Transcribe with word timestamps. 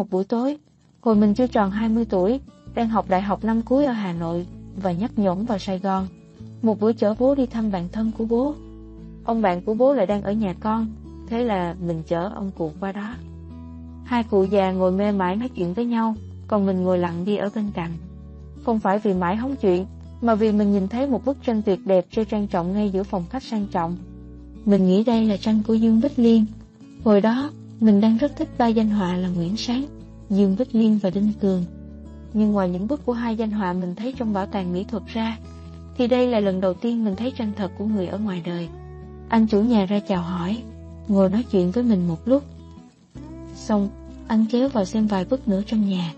một 0.00 0.10
buổi 0.10 0.24
tối, 0.24 0.58
hồi 1.00 1.14
mình 1.14 1.34
chưa 1.34 1.46
tròn 1.46 1.70
20 1.70 2.04
tuổi, 2.04 2.40
đang 2.74 2.88
học 2.88 3.06
đại 3.08 3.22
học 3.22 3.44
năm 3.44 3.62
cuối 3.62 3.84
ở 3.84 3.92
Hà 3.92 4.12
Nội 4.12 4.46
và 4.76 4.92
nhấp 4.92 5.18
nhổn 5.18 5.44
vào 5.44 5.58
Sài 5.58 5.78
Gòn. 5.78 6.06
Một 6.62 6.80
bữa 6.80 6.92
chở 6.92 7.14
bố 7.18 7.34
đi 7.34 7.46
thăm 7.46 7.70
bạn 7.70 7.88
thân 7.92 8.10
của 8.18 8.24
bố. 8.24 8.54
Ông 9.24 9.42
bạn 9.42 9.62
của 9.62 9.74
bố 9.74 9.94
lại 9.94 10.06
đang 10.06 10.22
ở 10.22 10.32
nhà 10.32 10.54
con, 10.60 10.86
thế 11.26 11.44
là 11.44 11.76
mình 11.86 12.02
chở 12.06 12.28
ông 12.34 12.50
cụ 12.58 12.72
qua 12.80 12.92
đó. 12.92 13.14
Hai 14.04 14.22
cụ 14.22 14.44
già 14.44 14.72
ngồi 14.72 14.92
mê 14.92 15.12
mải 15.12 15.36
nói 15.36 15.48
chuyện 15.48 15.74
với 15.74 15.84
nhau, 15.84 16.14
còn 16.48 16.66
mình 16.66 16.82
ngồi 16.82 16.98
lặng 16.98 17.24
đi 17.24 17.36
ở 17.36 17.50
bên 17.54 17.70
cạnh. 17.74 17.92
Không 18.64 18.80
phải 18.80 18.98
vì 18.98 19.14
mãi 19.14 19.36
hóng 19.36 19.56
chuyện, 19.56 19.86
mà 20.20 20.34
vì 20.34 20.52
mình 20.52 20.72
nhìn 20.72 20.88
thấy 20.88 21.06
một 21.06 21.24
bức 21.24 21.42
tranh 21.42 21.62
tuyệt 21.62 21.86
đẹp 21.86 22.06
treo 22.10 22.24
trang 22.24 22.46
trọng 22.46 22.72
ngay 22.72 22.90
giữa 22.90 23.02
phòng 23.02 23.24
khách 23.30 23.42
sang 23.42 23.66
trọng. 23.66 23.96
Mình 24.64 24.86
nghĩ 24.86 25.04
đây 25.04 25.24
là 25.24 25.36
tranh 25.36 25.62
của 25.66 25.74
Dương 25.74 26.00
Bích 26.00 26.18
Liên. 26.18 26.46
Hồi 27.04 27.20
đó, 27.20 27.50
mình 27.80 28.00
đang 28.00 28.16
rất 28.16 28.36
thích 28.36 28.48
ba 28.58 28.66
danh 28.66 28.90
họa 28.90 29.16
là 29.16 29.28
Nguyễn 29.28 29.56
Sáng, 29.56 29.84
Dương 30.30 30.56
Bích 30.58 30.74
Liên 30.74 30.98
và 31.02 31.10
Đinh 31.10 31.32
Cường. 31.40 31.64
Nhưng 32.32 32.52
ngoài 32.52 32.68
những 32.68 32.88
bức 32.88 33.06
của 33.06 33.12
hai 33.12 33.36
danh 33.36 33.50
họa 33.50 33.72
mình 33.72 33.94
thấy 33.94 34.14
trong 34.18 34.32
bảo 34.32 34.46
tàng 34.46 34.72
mỹ 34.72 34.84
thuật 34.84 35.02
ra, 35.06 35.38
thì 35.96 36.06
đây 36.06 36.26
là 36.26 36.40
lần 36.40 36.60
đầu 36.60 36.74
tiên 36.74 37.04
mình 37.04 37.16
thấy 37.16 37.32
tranh 37.38 37.52
thật 37.56 37.70
của 37.78 37.84
người 37.84 38.06
ở 38.06 38.18
ngoài 38.18 38.42
đời. 38.46 38.68
Anh 39.28 39.46
chủ 39.46 39.60
nhà 39.60 39.86
ra 39.86 40.00
chào 40.00 40.22
hỏi, 40.22 40.62
ngồi 41.08 41.30
nói 41.30 41.44
chuyện 41.50 41.70
với 41.70 41.84
mình 41.84 42.08
một 42.08 42.28
lúc. 42.28 42.42
Xong, 43.54 43.88
anh 44.28 44.46
kéo 44.50 44.68
vào 44.68 44.84
xem 44.84 45.06
vài 45.06 45.24
bức 45.24 45.48
nữa 45.48 45.62
trong 45.66 45.88
nhà. 45.88 46.14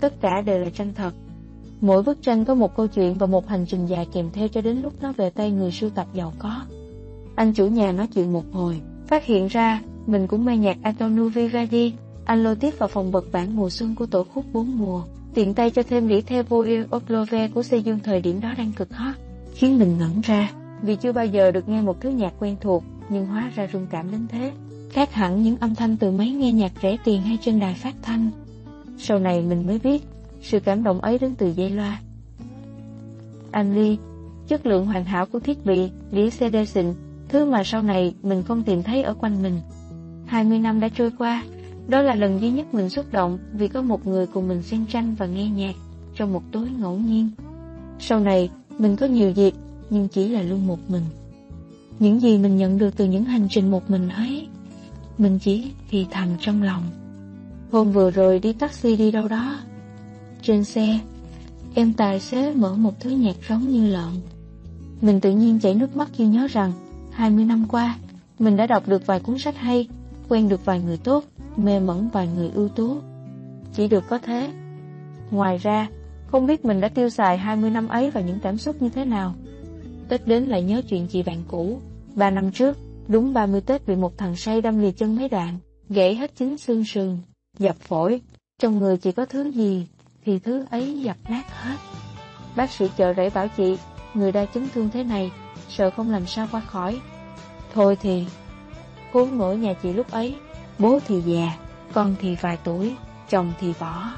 Tất 0.00 0.20
cả 0.20 0.42
đều 0.46 0.58
là 0.58 0.70
tranh 0.70 0.92
thật. 0.94 1.14
Mỗi 1.80 2.02
bức 2.02 2.22
tranh 2.22 2.44
có 2.44 2.54
một 2.54 2.76
câu 2.76 2.86
chuyện 2.86 3.14
và 3.14 3.26
một 3.26 3.48
hành 3.48 3.66
trình 3.66 3.86
dài 3.86 4.06
kèm 4.12 4.30
theo 4.32 4.48
cho 4.48 4.60
đến 4.60 4.82
lúc 4.82 4.92
nó 5.00 5.12
về 5.12 5.30
tay 5.30 5.50
người 5.50 5.72
sưu 5.72 5.90
tập 5.90 6.06
giàu 6.14 6.32
có. 6.38 6.60
Anh 7.34 7.52
chủ 7.52 7.66
nhà 7.66 7.92
nói 7.92 8.06
chuyện 8.06 8.32
một 8.32 8.44
hồi, 8.52 8.80
phát 9.06 9.24
hiện 9.24 9.46
ra 9.46 9.80
mình 10.06 10.26
cũng 10.26 10.44
mang 10.44 10.60
nhạc 10.60 10.76
Antonio 10.82 11.28
Vivaldi. 11.28 11.92
Anh 12.24 12.44
lôi 12.44 12.56
tiếp 12.56 12.78
vào 12.78 12.88
phòng 12.88 13.12
bật 13.12 13.32
bản 13.32 13.56
mùa 13.56 13.70
xuân 13.70 13.94
của 13.94 14.06
tổ 14.06 14.24
khúc 14.24 14.44
bốn 14.52 14.78
mùa, 14.78 15.02
tiện 15.34 15.54
tay 15.54 15.70
cho 15.70 15.82
thêm 15.82 16.08
đĩa 16.08 16.20
theo 16.20 16.42
Voil 16.42 16.82
Oplove 16.96 17.48
của 17.48 17.62
Sê 17.62 17.78
Dương 17.78 17.98
thời 18.04 18.20
điểm 18.20 18.40
đó 18.40 18.54
đang 18.58 18.72
cực 18.72 18.94
hot, 18.94 19.14
khiến 19.54 19.78
mình 19.78 19.98
ngẩn 19.98 20.20
ra 20.20 20.50
vì 20.82 20.96
chưa 20.96 21.12
bao 21.12 21.26
giờ 21.26 21.50
được 21.50 21.68
nghe 21.68 21.82
một 21.82 22.00
thứ 22.00 22.08
nhạc 22.08 22.32
quen 22.38 22.56
thuộc 22.60 22.84
nhưng 23.08 23.26
hóa 23.26 23.50
ra 23.54 23.68
rung 23.72 23.86
cảm 23.90 24.10
đến 24.10 24.26
thế. 24.28 24.52
Khác 24.90 25.14
hẳn 25.14 25.42
những 25.42 25.56
âm 25.56 25.74
thanh 25.74 25.96
từ 25.96 26.10
máy 26.10 26.30
nghe 26.30 26.52
nhạc 26.52 26.72
rẻ 26.82 26.96
tiền 27.04 27.22
hay 27.22 27.38
trên 27.40 27.60
đài 27.60 27.74
phát 27.74 27.94
thanh. 28.02 28.30
Sau 28.98 29.18
này 29.18 29.42
mình 29.42 29.66
mới 29.66 29.78
biết, 29.78 30.02
sự 30.42 30.60
cảm 30.60 30.82
động 30.82 31.00
ấy 31.00 31.18
đến 31.18 31.34
từ 31.38 31.52
dây 31.52 31.70
loa. 31.70 32.00
Anh 33.50 33.74
Lee, 33.74 33.96
chất 34.48 34.66
lượng 34.66 34.86
hoàn 34.86 35.04
hảo 35.04 35.26
của 35.26 35.40
thiết 35.40 35.66
bị, 35.66 35.90
đĩa 36.10 36.30
CD 36.30 36.56
xịn, 36.66 36.86
thứ 37.28 37.44
mà 37.44 37.64
sau 37.64 37.82
này 37.82 38.14
mình 38.22 38.42
không 38.42 38.62
tìm 38.62 38.82
thấy 38.82 39.02
ở 39.02 39.14
quanh 39.14 39.42
mình. 39.42 39.60
20 40.26 40.58
năm 40.58 40.80
đã 40.80 40.88
trôi 40.88 41.10
qua, 41.18 41.44
đó 41.88 42.02
là 42.02 42.14
lần 42.14 42.40
duy 42.40 42.50
nhất 42.50 42.74
mình 42.74 42.90
xúc 42.90 43.06
động 43.12 43.38
vì 43.52 43.68
có 43.68 43.82
một 43.82 44.06
người 44.06 44.26
cùng 44.26 44.48
mình 44.48 44.62
xem 44.62 44.86
tranh 44.86 45.14
và 45.18 45.26
nghe 45.26 45.48
nhạc 45.48 45.74
trong 46.14 46.32
một 46.32 46.42
tối 46.52 46.68
ngẫu 46.78 46.96
nhiên. 46.96 47.30
Sau 47.98 48.20
này, 48.20 48.50
mình 48.78 48.96
có 48.96 49.06
nhiều 49.06 49.30
dịp, 49.30 49.54
nhưng 49.90 50.08
chỉ 50.08 50.28
là 50.28 50.42
luôn 50.42 50.66
một 50.66 50.78
mình. 50.90 51.04
Những 51.98 52.20
gì 52.20 52.38
mình 52.38 52.56
nhận 52.56 52.78
được 52.78 52.96
từ 52.96 53.04
những 53.04 53.24
hành 53.24 53.48
trình 53.50 53.70
một 53.70 53.90
mình 53.90 54.08
ấy, 54.08 54.48
mình 55.18 55.38
chỉ 55.38 55.72
thì 55.90 56.06
thầm 56.10 56.28
trong 56.40 56.62
lòng. 56.62 56.82
Hôm 57.72 57.92
vừa 57.92 58.10
rồi 58.10 58.38
đi 58.38 58.52
taxi 58.52 58.96
đi 58.96 59.10
đâu 59.10 59.28
đó. 59.28 59.58
Trên 60.42 60.64
xe, 60.64 60.98
em 61.74 61.92
tài 61.92 62.20
xế 62.20 62.54
mở 62.54 62.74
một 62.74 63.00
thứ 63.00 63.10
nhạc 63.10 63.36
giống 63.48 63.68
như 63.68 63.88
lợn. 63.88 64.12
Mình 65.00 65.20
tự 65.20 65.30
nhiên 65.30 65.60
chảy 65.60 65.74
nước 65.74 65.96
mắt 65.96 66.08
khi 66.12 66.26
nhớ 66.26 66.46
rằng 66.50 66.72
20 67.12 67.44
năm 67.44 67.64
qua, 67.68 67.96
mình 68.38 68.56
đã 68.56 68.66
đọc 68.66 68.88
được 68.88 69.06
vài 69.06 69.20
cuốn 69.20 69.38
sách 69.38 69.56
hay, 69.56 69.88
quen 70.28 70.48
được 70.48 70.64
vài 70.64 70.80
người 70.80 70.96
tốt, 70.96 71.24
mê 71.56 71.80
mẩn 71.80 72.08
vài 72.08 72.28
người 72.36 72.50
ưu 72.54 72.68
tú. 72.68 72.96
Chỉ 73.72 73.88
được 73.88 74.04
có 74.08 74.18
thế. 74.18 74.50
Ngoài 75.30 75.58
ra, 75.58 75.88
không 76.26 76.46
biết 76.46 76.64
mình 76.64 76.80
đã 76.80 76.88
tiêu 76.88 77.08
xài 77.08 77.38
20 77.38 77.70
năm 77.70 77.88
ấy 77.88 78.10
vào 78.10 78.24
những 78.24 78.38
cảm 78.42 78.58
xúc 78.58 78.82
như 78.82 78.88
thế 78.88 79.04
nào. 79.04 79.34
Tết 80.08 80.26
đến 80.26 80.44
lại 80.44 80.62
nhớ 80.62 80.82
chuyện 80.88 81.06
chị 81.06 81.22
bạn 81.22 81.42
cũ. 81.48 81.80
Ba 82.14 82.30
năm 82.30 82.52
trước, 82.52 82.76
đúng 83.08 83.32
30 83.32 83.60
Tết 83.60 83.86
bị 83.86 83.96
một 83.96 84.18
thằng 84.18 84.36
say 84.36 84.60
đâm 84.60 84.78
lìa 84.78 84.92
chân 84.92 85.16
mấy 85.16 85.28
đoạn, 85.28 85.58
gãy 85.88 86.14
hết 86.14 86.30
chính 86.36 86.58
xương 86.58 86.84
sườn, 86.84 87.18
dập 87.58 87.76
phổi. 87.76 88.20
Trong 88.58 88.78
người 88.78 88.96
chỉ 88.96 89.12
có 89.12 89.26
thứ 89.26 89.50
gì, 89.50 89.86
thì 90.24 90.38
thứ 90.38 90.64
ấy 90.70 91.00
dập 91.00 91.16
nát 91.28 91.44
hết. 91.48 91.76
Bác 92.56 92.70
sĩ 92.70 92.88
chợ 92.96 93.14
rẫy 93.16 93.30
bảo 93.30 93.48
chị, 93.56 93.78
người 94.14 94.32
đa 94.32 94.46
chấn 94.54 94.68
thương 94.74 94.88
thế 94.92 95.04
này, 95.04 95.30
sợ 95.68 95.90
không 95.90 96.10
làm 96.10 96.26
sao 96.26 96.48
qua 96.50 96.60
khỏi. 96.60 97.00
Thôi 97.74 97.96
thì, 98.00 98.24
khốn 99.12 99.38
nổi 99.38 99.56
nhà 99.56 99.74
chị 99.82 99.92
lúc 99.92 100.10
ấy, 100.10 100.36
bố 100.78 100.98
thì 101.06 101.20
già, 101.20 101.52
con 101.92 102.14
thì 102.20 102.36
vài 102.40 102.58
tuổi, 102.64 102.96
chồng 103.30 103.52
thì 103.60 103.72
bỏ. 103.80 104.10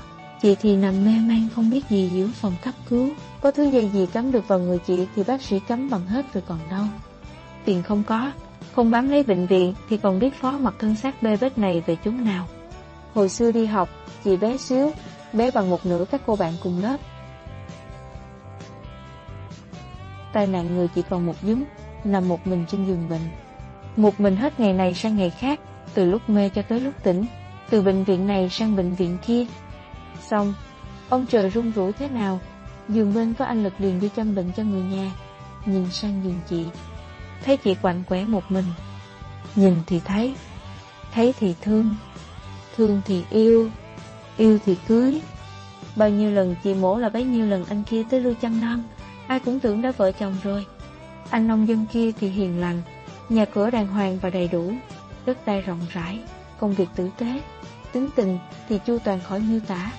Chị 0.43 0.54
thì 0.54 0.76
nằm 0.76 1.04
mê 1.04 1.10
man 1.10 1.49
không 1.54 1.71
biết 1.71 1.81
gì 1.91 2.09
giữa 2.09 2.28
phòng 2.34 2.54
cấp 2.65 2.75
cứu. 2.88 3.09
Có 3.41 3.50
thứ 3.50 3.65
dây 3.65 3.88
gì 3.88 4.06
cắm 4.06 4.32
được 4.32 4.49
vào 4.49 4.59
người 4.59 4.78
chị 4.78 5.06
thì 5.16 5.22
bác 5.25 5.43
sĩ 5.43 5.60
cắm 5.69 5.91
bằng 5.91 6.06
hết 6.06 6.34
rồi 6.34 6.43
còn 6.49 6.59
đâu. 6.71 6.84
Tiền 7.65 7.82
không 7.82 8.03
có, 8.06 8.32
không 8.75 8.91
bám 8.91 9.09
lấy 9.09 9.22
bệnh 9.22 9.47
viện 9.47 9.75
thì 9.88 9.97
còn 9.97 10.19
biết 10.19 10.34
phó 10.41 10.50
mặt 10.50 10.75
thân 10.78 10.97
xác 10.97 11.22
bê 11.22 11.37
bết 11.41 11.59
này 11.59 11.82
về 11.87 11.97
chúng 12.05 12.25
nào. 12.25 12.49
Hồi 13.15 13.28
xưa 13.28 13.53
đi 13.53 13.66
học, 13.66 13.88
chị 14.25 14.37
bé 14.37 14.56
xíu, 14.56 14.93
bé 15.32 15.50
bằng 15.50 15.70
một 15.70 15.87
nửa 15.87 16.05
các 16.05 16.20
cô 16.26 16.37
bạn 16.37 16.55
cùng 16.62 16.82
lớp. 16.82 16.97
Tai 20.32 20.47
nạn 20.47 20.76
người 20.76 20.88
chỉ 20.94 21.03
còn 21.10 21.26
một 21.26 21.34
dúm, 21.43 21.65
nằm 22.05 22.28
một 22.28 22.47
mình 22.47 22.65
trên 22.69 22.87
giường 22.87 23.09
bệnh. 23.09 23.47
Một 23.98 24.20
mình 24.20 24.36
hết 24.36 24.60
ngày 24.60 24.72
này 24.72 24.94
sang 24.94 25.16
ngày 25.16 25.31
khác, 25.31 25.60
từ 25.94 26.04
lúc 26.04 26.31
mê 26.31 26.48
cho 26.48 26.62
tới 26.62 26.81
lúc 26.81 26.94
tỉnh, 27.03 27.26
từ 27.70 27.82
bệnh 27.82 28.04
viện 28.04 28.26
này 28.26 28.48
sang 28.50 28.76
bệnh 28.76 28.94
viện 28.94 29.19
kia. 29.26 29.44
Xong, 30.20 30.54
ông 31.09 31.26
trời 31.26 31.50
rung 31.50 31.72
rủi 31.76 31.92
thế 31.92 32.08
nào, 32.08 32.41
giường 32.88 33.14
bên 33.14 33.34
có 33.34 33.44
anh 33.44 33.64
Lực 33.64 33.72
liền 33.78 34.00
đi 34.00 34.10
chăm 34.16 34.34
bệnh 34.34 34.53
cho 34.56 34.62
người 34.62 34.82
nhà, 34.82 35.10
nhìn 35.66 35.91
sang 35.91 36.20
giường 36.25 36.41
chị, 36.48 36.64
thấy 37.44 37.56
chị 37.56 37.75
quạnh 37.75 38.03
quẻ 38.08 38.25
một 38.25 38.50
mình. 38.50 38.64
Nhìn 39.56 39.75
thì 39.87 40.00
thấy, 40.00 40.34
thấy 41.14 41.34
thì 41.41 41.54
thương, 41.60 41.94
thương 42.76 43.00
thì 43.04 43.25
yêu, 43.31 43.70
yêu 44.37 44.58
thì 44.66 44.76
cưới. 44.88 45.20
Bao 45.97 46.08
nhiêu 46.08 46.31
lần 46.31 46.56
chị 46.64 46.75
mổ 46.75 46.98
là 46.98 47.08
bấy 47.08 47.25
nhiêu 47.25 47.47
lần 47.47 47.64
anh 47.64 47.82
kia 47.84 48.03
tới 48.10 48.20
lưu 48.20 48.34
chăm 48.41 48.60
nom, 48.60 48.82
ai 49.26 49.41
cũng 49.41 49.60
tưởng 49.60 49.82
đã 49.82 49.92
vợ 49.97 50.12
chồng 50.12 50.37
rồi. 50.42 50.66
Anh 51.31 51.48
nông 51.48 51.69
dân 51.69 51.87
kia 51.92 52.12
thì 52.12 52.28
hiền 52.28 52.60
lành, 52.60 52.82
nhà 53.28 53.44
cửa 53.44 53.71
đàng 53.71 53.87
hoàng 53.87 54.19
và 54.22 54.31
đầy 54.31 54.49
đủ, 54.49 54.72
đất 55.27 55.47
đai 55.47 55.61
rộng 55.61 55.81
rãi, 55.93 56.19
công 56.59 56.72
việc 56.72 56.89
tử 56.97 57.11
tế, 57.19 57.41
tính 57.93 58.09
tình 58.16 58.39
thì 58.69 58.78
chu 58.87 58.99
toàn 59.05 59.21
khỏi 59.21 59.41
miêu 59.41 59.61
tả. 59.61 59.93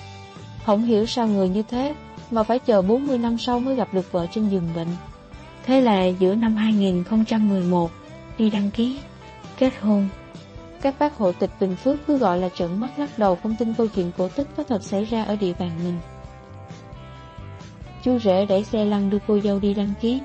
Không 0.64 0.84
hiểu 0.84 1.06
sao 1.06 1.26
người 1.26 1.48
như 1.48 1.62
thế 1.62 1.94
mà 2.30 2.42
phải 2.42 2.58
chờ 2.58 2.82
40 2.82 3.18
năm 3.18 3.38
sau 3.38 3.60
mới 3.60 3.76
gặp 3.76 3.88
được 3.94 4.12
vợ 4.12 4.26
trên 4.32 4.48
giường 4.48 4.68
bệnh. 4.76 4.88
Thế 5.66 5.80
là 5.80 6.04
giữa 6.06 6.34
năm 6.34 6.56
2011 6.56 7.90
đi 8.38 8.50
đăng 8.50 8.70
ký, 8.70 9.00
kết 9.58 9.72
hôn. 9.80 10.08
Các 10.82 10.94
bác 10.98 11.16
hộ 11.16 11.32
tịch 11.32 11.50
Bình 11.60 11.76
Phước 11.76 12.06
cứ 12.06 12.18
gọi 12.18 12.38
là 12.38 12.48
trận 12.48 12.80
mắt 12.80 12.98
lắc 12.98 13.18
đầu 13.18 13.38
không 13.42 13.56
tin 13.58 13.74
câu 13.74 13.86
chuyện 13.88 14.10
cổ 14.18 14.28
tích 14.28 14.46
có 14.56 14.62
thật 14.62 14.82
xảy 14.84 15.04
ra 15.04 15.24
ở 15.24 15.36
địa 15.36 15.52
bàn 15.58 15.70
mình. 15.84 15.98
Chú 18.02 18.18
rể 18.18 18.46
đẩy 18.46 18.64
xe 18.64 18.84
lăn 18.84 19.10
đưa 19.10 19.18
cô 19.26 19.40
dâu 19.40 19.58
đi 19.58 19.74
đăng 19.74 19.92
ký. 20.00 20.20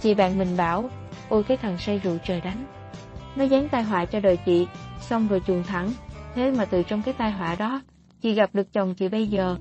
Chị 0.00 0.14
bạn 0.14 0.38
mình 0.38 0.56
bảo, 0.56 0.90
ôi 1.28 1.42
cái 1.42 1.56
thằng 1.56 1.78
say 1.78 1.98
rượu 1.98 2.18
trời 2.26 2.40
đánh. 2.40 2.64
Nó 3.36 3.44
dán 3.44 3.68
tai 3.68 3.82
họa 3.82 4.04
cho 4.04 4.20
đời 4.20 4.36
chị, 4.36 4.66
xong 5.00 5.28
rồi 5.28 5.42
chuồn 5.46 5.62
thẳng. 5.62 5.92
Thế 6.34 6.50
mà 6.50 6.64
từ 6.64 6.82
trong 6.82 7.02
cái 7.02 7.14
tai 7.18 7.30
họa 7.30 7.54
đó, 7.54 7.82
chị 8.22 8.34
gặp 8.34 8.50
được 8.54 8.72
chồng 8.72 8.94
chị 8.94 9.08
bây 9.08 9.26
giờ. 9.26 9.56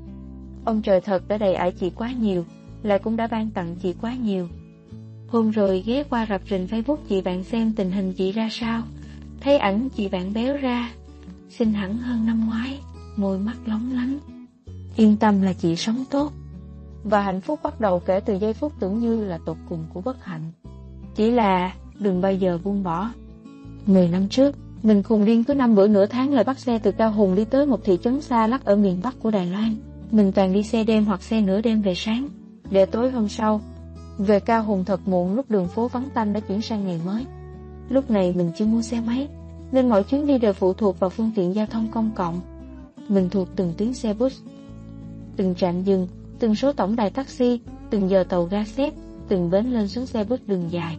Ông 0.66 0.82
trời 0.82 1.02
thật 1.02 1.28
đã 1.28 1.38
đầy 1.38 1.54
ải 1.54 1.72
chị 1.72 1.90
quá 1.90 2.12
nhiều, 2.12 2.46
lại 2.84 3.00
cũng 3.00 3.18
đã 3.18 3.28
ban 3.28 3.50
tặng 3.50 3.76
chị 3.76 3.96
quá 4.02 4.14
nhiều. 4.14 4.48
Hôm 5.28 5.52
rồi 5.52 5.84
ghé 5.86 6.04
qua 6.04 6.26
rập 6.30 6.42
rình 6.50 6.68
Facebook 6.68 6.98
chị 7.10 7.22
bạn 7.22 7.44
xem 7.44 7.74
tình 7.76 7.92
hình 7.92 8.14
chị 8.14 8.32
ra 8.32 8.50
sao. 8.52 8.82
Thấy 9.42 9.58
ảnh 9.58 9.90
chị 9.90 10.10
bạn 10.10 10.34
béo 10.34 10.58
ra, 10.58 10.92
xinh 11.50 11.74
hẳn 11.74 11.98
hơn 11.98 12.26
năm 12.26 12.48
ngoái, 12.48 12.80
môi 13.16 13.40
mắt 13.40 13.56
lóng 13.66 13.92
lánh. 13.94 14.20
Yên 14.96 15.18
tâm 15.18 15.42
là 15.42 15.54
chị 15.54 15.76
sống 15.76 16.04
tốt. 16.10 16.32
Và 17.04 17.22
hạnh 17.22 17.42
phúc 17.42 17.60
bắt 17.64 17.80
đầu 17.82 18.00
kể 18.00 18.20
từ 18.20 18.34
giây 18.40 18.54
phút 18.54 18.74
tưởng 18.80 19.00
như 19.00 19.24
là 19.26 19.40
tột 19.46 19.58
cùng 19.70 19.86
của 19.94 20.02
bất 20.02 20.26
hạnh. 20.26 20.52
Chỉ 21.18 21.32
là 21.32 21.74
đừng 22.00 22.22
bao 22.22 22.34
giờ 22.34 22.60
buông 22.64 22.84
bỏ. 22.84 23.10
Mười 23.86 24.08
năm 24.08 24.30
trước, 24.30 24.56
mình 24.84 25.04
khùng 25.04 25.26
điên 25.26 25.44
cứ 25.44 25.54
năm 25.54 25.76
bữa 25.76 25.88
nửa 25.88 26.06
tháng 26.06 26.34
lại 26.34 26.44
bắt 26.44 26.60
xe 26.60 26.80
từ 26.80 26.92
Cao 26.92 27.12
Hùng 27.12 27.36
đi 27.36 27.46
tới 27.46 27.66
một 27.66 27.84
thị 27.84 27.98
trấn 28.04 28.22
xa 28.22 28.48
lắc 28.48 28.66
ở 28.66 28.76
miền 28.76 29.00
Bắc 29.04 29.20
của 29.20 29.32
Đài 29.32 29.46
Loan. 29.46 29.76
Mình 30.12 30.32
toàn 30.32 30.54
đi 30.54 30.64
xe 30.64 30.84
đêm 30.84 31.06
hoặc 31.06 31.24
xe 31.24 31.42
nửa 31.42 31.62
đêm 31.62 31.82
về 31.82 31.94
sáng, 31.96 32.30
để 32.72 32.86
tối 32.86 33.12
hôm 33.12 33.28
sau. 33.28 33.62
Về 34.18 34.40
Cao 34.40 34.64
Hùng 34.64 34.84
thật 34.86 35.08
muộn 35.08 35.36
lúc 35.36 35.52
đường 35.52 35.68
phố 35.68 35.88
vắng 35.88 36.10
tanh 36.14 36.34
đã 36.34 36.40
chuyển 36.40 36.62
sang 36.62 36.86
ngày 36.86 37.00
mới. 37.06 37.26
Lúc 37.90 38.12
này 38.12 38.34
mình 38.38 38.52
chưa 38.58 38.66
mua 38.66 38.82
xe 38.82 39.02
máy, 39.02 39.28
nên 39.72 39.90
mọi 39.90 40.04
chuyến 40.04 40.28
đi 40.28 40.38
đều 40.38 40.54
phụ 40.54 40.74
thuộc 40.74 41.00
vào 41.00 41.10
phương 41.10 41.32
tiện 41.36 41.56
giao 41.56 41.66
thông 41.66 41.88
công 41.92 42.12
cộng. 42.16 42.40
Mình 43.10 43.30
thuộc 43.30 43.48
từng 43.56 43.74
tuyến 43.78 43.94
xe 43.94 44.14
bus, 44.14 44.42
từng 45.36 45.56
trạm 45.56 45.84
dừng, 45.84 46.08
từng 46.40 46.56
số 46.56 46.74
tổng 46.74 46.96
đài 46.96 47.10
taxi, 47.10 47.60
từng 47.90 48.10
giờ 48.10 48.24
tàu 48.24 48.44
ga 48.44 48.64
xếp, 48.64 48.94
từng 49.28 49.50
bến 49.50 49.66
lên 49.66 49.88
xuống 49.88 50.06
xe 50.06 50.24
bus 50.24 50.40
đường 50.48 50.72
dài. 50.72 50.98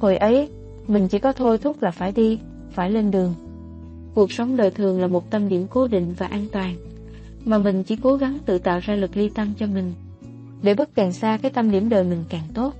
Hồi 0.00 0.16
ấy, 0.16 0.48
mình 0.88 1.08
chỉ 1.08 1.18
có 1.18 1.32
thôi 1.32 1.58
thúc 1.58 1.82
là 1.82 1.90
phải 1.90 2.12
đi, 2.12 2.38
phải 2.70 2.90
lên 2.90 3.10
đường. 3.10 3.34
Cuộc 4.14 4.32
sống 4.32 4.56
đời 4.56 4.70
thường 4.70 5.00
là 5.00 5.06
một 5.06 5.30
tâm 5.30 5.48
điểm 5.48 5.66
cố 5.70 5.86
định 5.86 6.14
và 6.18 6.26
an 6.26 6.46
toàn, 6.52 6.76
mà 7.44 7.58
mình 7.58 7.82
chỉ 7.82 7.96
cố 7.96 8.16
gắng 8.16 8.38
tự 8.46 8.58
tạo 8.58 8.80
ra 8.82 8.94
lực 8.94 9.16
ly 9.16 9.28
tâm 9.28 9.52
cho 9.58 9.66
mình. 9.66 9.92
Để 10.62 10.74
bước 10.74 10.88
càng 10.94 11.12
xa 11.12 11.38
cái 11.42 11.50
tâm 11.50 11.70
điểm 11.70 11.88
đời 11.88 12.04
mình 12.04 12.24
càng 12.28 12.48
tốt. 12.54 12.74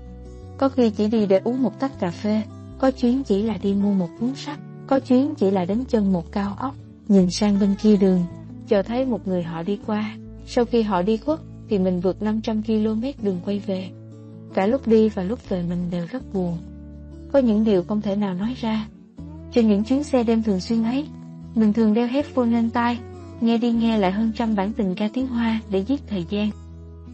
Có 0.59 0.69
khi 0.69 0.91
chỉ 0.91 1.09
đi 1.09 1.27
để 1.27 1.41
uống 1.45 1.63
một 1.63 1.81
tách 1.81 2.01
cà 2.01 2.11
phê, 2.11 2.43
có 2.79 2.91
chuyến 2.91 3.23
chỉ 3.25 3.43
là 3.43 3.59
đi 3.63 3.75
mua 3.75 3.93
một 3.93 4.09
cuốn 4.21 4.35
sách, 4.35 4.59
có 4.87 5.01
chuyến 5.01 5.35
chỉ 5.35 5.51
là 5.51 5.65
đến 5.65 5.85
chân 5.89 6.13
một 6.13 6.33
cao 6.33 6.57
ốc, 6.59 6.75
nhìn 7.09 7.31
sang 7.31 7.61
bên 7.61 7.75
kia 7.83 7.97
đường, 7.97 8.25
chờ 8.69 8.83
thấy 8.83 9.07
một 9.07 9.29
người 9.29 9.43
họ 9.43 9.63
đi 9.63 9.79
qua. 9.87 10.17
Sau 10.47 10.65
khi 10.65 10.83
họ 10.83 11.03
đi 11.03 11.17
khuất, 11.17 11.41
thì 11.69 11.79
mình 11.79 12.01
vượt 12.01 12.23
500 12.23 12.63
km 12.63 13.03
đường 13.23 13.41
quay 13.45 13.59
về. 13.59 13.89
Cả 14.55 14.67
lúc 14.67 14.89
đi 14.89 15.09
và 15.09 15.23
lúc 15.23 15.49
về 15.49 15.63
mình 15.69 15.91
đều 15.91 16.07
rất 16.11 16.35
buồn. 16.35 16.59
Có 17.33 17.39
những 17.39 17.65
điều 17.65 17.83
không 17.83 18.01
thể 18.01 18.17
nào 18.17 18.35
nói 18.35 18.55
ra. 18.61 18.87
Trên 19.53 19.69
những 19.69 19.85
chuyến 19.85 20.05
xe 20.05 20.23
đêm 20.23 20.43
thường 20.43 20.61
xuyên 20.61 20.85
ấy, 20.85 21.09
mình 21.55 21.73
thường 21.73 21.95
đeo 21.95 22.07
headphone 22.07 22.47
lên 22.47 22.71
tai, 22.71 22.99
nghe 23.41 23.59
đi 23.59 23.73
nghe 23.73 23.99
lại 23.99 24.13
hơn 24.13 24.33
trăm 24.37 24.55
bản 24.55 24.73
tình 24.73 24.95
ca 24.95 25.09
tiếng 25.13 25.27
Hoa 25.27 25.61
để 25.71 25.79
giết 25.79 26.01
thời 26.07 26.25
gian. 26.31 26.51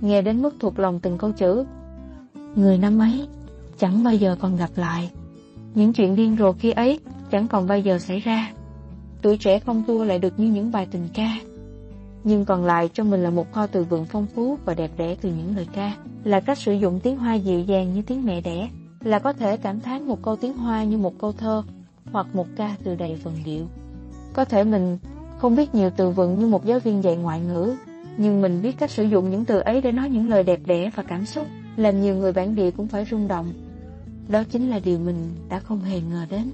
Nghe 0.01 0.23
đến 0.23 0.43
mức 0.43 0.55
thuộc 0.61 0.79
lòng 0.79 1.01
từng 1.01 1.19
câu 1.19 1.33
chữ. 1.33 1.65
Người 2.55 2.79
năm 2.79 2.99
ấy, 2.99 3.29
chẳng 3.79 4.05
bao 4.05 4.15
giờ 4.15 4.37
còn 4.41 4.57
gặp 4.57 4.71
lại. 4.77 5.11
Những 5.75 5.93
chuyện 5.93 6.17
điên 6.17 6.37
rồ 6.39 6.53
khi 6.53 6.71
ấy 6.71 7.01
chẳng 7.31 7.49
còn 7.49 7.67
bao 7.67 7.79
giờ 7.79 7.99
xảy 7.99 8.21
ra. 8.21 8.53
Tuổi 9.23 9.37
trẻ 9.37 9.59
không 9.59 9.83
tua 9.87 10.05
lại 10.05 10.19
được 10.19 10.41
như 10.41 10.47
những 10.53 10.73
bài 10.73 10.87
tình 10.91 11.09
ca. 11.15 11.39
Nhưng 12.25 12.45
còn 12.45 12.65
lại 12.65 12.89
trong 12.95 13.11
mình 13.11 13.23
là 13.23 13.31
một 13.31 13.53
kho 13.53 13.67
từ 13.67 13.85
vựng 13.85 14.05
phong 14.05 14.27
phú 14.35 14.59
và 14.65 14.75
đẹp 14.75 14.91
đẽ 14.97 15.17
từ 15.21 15.29
những 15.29 15.57
lời 15.57 15.67
ca, 15.73 15.97
là 16.25 16.41
cách 16.41 16.59
sử 16.59 16.73
dụng 16.73 17.01
tiếng 17.01 17.19
Hoa 17.19 17.35
dịu 17.35 17.61
dàng 17.61 17.95
như 17.95 18.03
tiếng 18.03 18.25
mẹ 18.25 18.41
đẻ, 18.41 18.69
là 19.07 19.19
có 19.19 19.33
thể 19.33 19.57
cảm 19.57 19.81
thán 19.81 20.07
một 20.07 20.23
câu 20.23 20.37
tiếng 20.37 20.57
Hoa 20.57 20.85
như 20.85 20.99
một 20.99 21.19
câu 21.19 21.33
thơ, 21.33 21.63
hoặc 22.13 22.27
một 22.35 22.47
ca 22.57 22.77
từ 22.85 22.95
đầy 22.95 23.15
vần 23.15 23.35
điệu. 23.45 23.67
Có 24.33 24.45
thể 24.45 24.65
mình 24.65 24.99
không 25.39 25.57
biết 25.57 25.75
nhiều 25.75 25.91
từ 25.97 26.11
vựng 26.11 26.39
như 26.39 26.47
một 26.47 26.65
giáo 26.65 26.79
viên 26.79 27.05
dạy 27.05 27.17
ngoại 27.17 27.41
ngữ, 27.41 27.75
nhưng 28.17 28.43
mình 28.43 28.63
biết 28.63 28.79
cách 28.79 28.91
sử 28.91 29.05
dụng 29.05 29.31
những 29.31 29.45
từ 29.45 29.59
ấy 29.59 29.81
để 29.81 29.93
nói 29.93 30.11
những 30.11 30.29
lời 30.29 30.43
đẹp 30.43 30.61
đẽ 30.67 30.91
và 30.95 31.03
cảm 31.03 31.27
xúc, 31.27 31.47
làm 31.77 32.03
nhiều 32.03 32.15
người 32.15 32.33
bản 32.33 32.55
địa 32.55 32.71
cũng 32.71 32.89
phải 32.89 33.07
rung 33.11 33.29
động. 33.29 33.53
Đó 34.29 34.45
chính 34.51 34.71
là 34.71 34.79
điều 34.79 34.99
mình 34.99 35.31
đã 35.49 35.61
không 35.61 35.81
hề 35.81 36.01
ngờ 36.01 36.27
đến. 36.31 36.51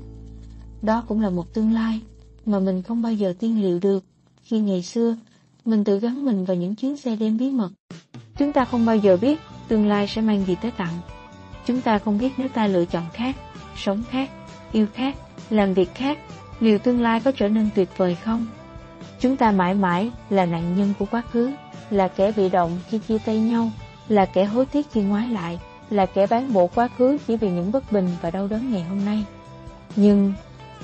Đó 0.83 1.05
cũng 1.09 1.21
là 1.21 1.31
một 1.31 1.55
tương 1.55 1.73
lai 1.73 2.01
mà 2.47 2.59
mình 2.59 2.83
không 2.83 3.03
bao 3.03 3.13
giờ 3.13 3.35
tiên 3.39 3.63
liệu 3.63 3.79
được 3.79 4.05
khi 4.43 4.61
ngày 4.61 4.83
xưa 4.83 5.17
mình 5.65 5.85
tự 5.85 5.99
gắn 5.99 6.25
mình 6.25 6.45
vào 6.45 6.57
những 6.57 6.75
chuyến 6.75 6.97
xe 6.97 7.17
đêm 7.17 7.39
bí 7.39 7.51
mật. 7.51 7.71
Chúng 8.39 8.53
ta 8.53 8.65
không 8.65 8.87
bao 8.87 8.97
giờ 8.97 9.17
biết 9.17 9.41
tương 9.69 9.89
lai 9.89 10.07
sẽ 10.09 10.21
mang 10.21 10.45
gì 10.47 10.57
tới 10.63 10.71
tặng. 10.71 10.99
Chúng 11.67 11.81
ta 11.81 11.99
không 11.99 12.19
biết 12.19 12.33
nếu 12.37 12.49
ta 12.49 12.67
lựa 12.67 12.85
chọn 12.85 13.05
khác, 13.13 13.37
sống 13.77 14.03
khác, 14.11 14.31
yêu 14.73 14.87
khác, 14.95 15.15
làm 15.51 15.75
việc 15.75 15.95
khác, 15.95 16.19
liệu 16.61 16.79
tương 16.79 17.03
lai 17.03 17.21
có 17.21 17.33
trở 17.33 17.49
nên 17.49 17.69
tuyệt 17.75 17.89
vời 17.97 18.17
không? 18.25 18.47
Chúng 19.21 19.37
ta 19.37 19.51
mãi 19.51 19.75
mãi 19.75 20.11
là 20.31 20.47
nạn 20.47 20.77
nhân 20.77 20.95
của 20.99 21.07
quá 21.11 21.23
khứ, 21.33 21.53
là 21.91 22.09
kẻ 22.09 22.33
bị 22.33 22.49
động 22.49 22.79
khi 22.89 22.99
chia 22.99 23.19
tay 23.19 23.39
nhau, 23.39 23.71
là 24.09 24.27
kẻ 24.27 24.45
hối 24.45 24.67
tiếc 24.67 24.87
khi 24.93 25.03
ngoái 25.03 25.29
lại, 25.29 25.61
là 25.91 26.07
kẻ 26.07 26.27
bán 26.27 26.53
bộ 26.53 26.67
quá 26.75 26.89
khứ 26.99 27.19
chỉ 27.27 27.37
vì 27.37 27.51
những 27.51 27.73
bất 27.73 27.93
bình 27.93 28.09
và 28.23 28.31
đau 28.31 28.49
đớn 28.49 28.73
ngày 28.73 28.83
hôm 28.83 29.05
nay. 29.05 29.25
Nhưng 29.97 30.33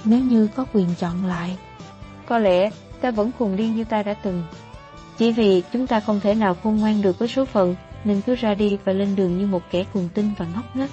nếu 0.04 0.20
như 0.20 0.48
có 0.56 0.64
quyền 0.72 0.88
chọn 0.98 1.26
lại, 1.26 1.56
có 2.26 2.38
lẽ 2.38 2.70
ta 3.00 3.10
vẫn 3.10 3.30
khùng 3.38 3.56
điên 3.56 3.76
như 3.76 3.84
ta 3.84 4.02
đã 4.02 4.14
từng. 4.14 4.42
Chỉ 5.18 5.32
vì 5.32 5.62
chúng 5.72 5.86
ta 5.86 6.00
không 6.00 6.20
thể 6.20 6.34
nào 6.34 6.56
khôn 6.62 6.76
ngoan 6.76 7.02
được 7.02 7.18
với 7.18 7.28
số 7.28 7.44
phận, 7.44 7.74
nên 8.08 8.20
cứ 8.20 8.34
ra 8.34 8.54
đi 8.54 8.78
và 8.84 8.92
lên 8.92 9.16
đường 9.16 9.38
như 9.38 9.46
một 9.46 9.62
kẻ 9.70 9.84
cuồng 9.92 10.08
tinh 10.14 10.32
và 10.38 10.46
ngốc 10.54 10.76
nghếch. 10.76 10.90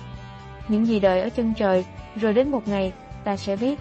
Những 0.68 0.88
gì 0.88 1.00
đợi 1.00 1.22
ở 1.22 1.30
chân 1.30 1.54
trời, 1.58 1.86
rồi 2.16 2.34
đến 2.34 2.52
một 2.52 2.68
ngày 2.68 2.94
ta 3.24 3.38
sẽ 3.38 3.56
biết. 3.56 3.80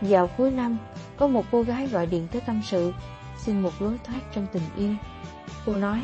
vào 0.00 0.26
cuối 0.26 0.50
năm, 0.50 0.76
có 1.16 1.26
một 1.26 1.44
cô 1.50 1.62
gái 1.62 1.86
gọi 1.86 2.06
điện 2.06 2.28
tới 2.32 2.42
tâm 2.46 2.60
sự, 2.64 2.92
xin 3.38 3.60
một 3.60 3.82
lối 3.82 3.98
thoát 4.04 4.20
trong 4.34 4.46
tình 4.52 4.62
yêu. 4.76 4.94
Cô 5.66 5.76
nói, 5.76 6.00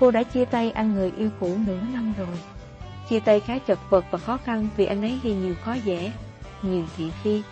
cô 0.00 0.10
đã 0.10 0.22
chia 0.22 0.44
tay 0.44 0.70
anh 0.70 0.94
người 0.94 1.12
yêu 1.16 1.30
cũ 1.40 1.56
nửa 1.66 1.80
năm 1.92 2.14
rồi. 2.18 2.36
Chia 3.08 3.20
tay 3.20 3.40
khá 3.40 3.58
chật 3.58 3.78
vật 3.90 4.04
và 4.10 4.18
khó 4.18 4.36
khăn 4.36 4.68
vì 4.76 4.86
anh 4.86 5.02
ấy 5.02 5.18
gây 5.22 5.34
nhiều 5.34 5.54
khó 5.64 5.74
dễ, 5.84 6.12
nhiều 6.62 6.84
thị 6.96 7.10
phi. 7.22 7.42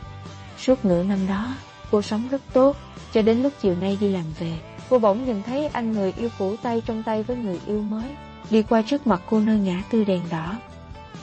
Suốt 0.58 0.84
nửa 0.84 1.02
năm 1.02 1.18
đó, 1.28 1.54
cô 1.90 2.02
sống 2.02 2.28
rất 2.30 2.42
tốt, 2.52 2.76
cho 3.12 3.22
đến 3.22 3.42
lúc 3.42 3.52
chiều 3.60 3.76
nay 3.80 3.98
đi 4.00 4.08
làm 4.08 4.24
về. 4.38 4.58
Cô 4.88 4.98
bỗng 4.98 5.24
nhìn 5.24 5.42
thấy 5.42 5.66
anh 5.66 5.92
người 5.92 6.12
yêu 6.16 6.28
cũ 6.38 6.56
tay 6.62 6.82
trong 6.86 7.02
tay 7.02 7.22
với 7.22 7.36
người 7.36 7.60
yêu 7.66 7.82
mới, 7.82 8.04
đi 8.50 8.62
qua 8.62 8.82
trước 8.82 9.06
mặt 9.06 9.22
cô 9.30 9.40
nơi 9.40 9.58
ngã 9.58 9.82
tư 9.90 10.04
đèn 10.04 10.22
đỏ. 10.30 10.56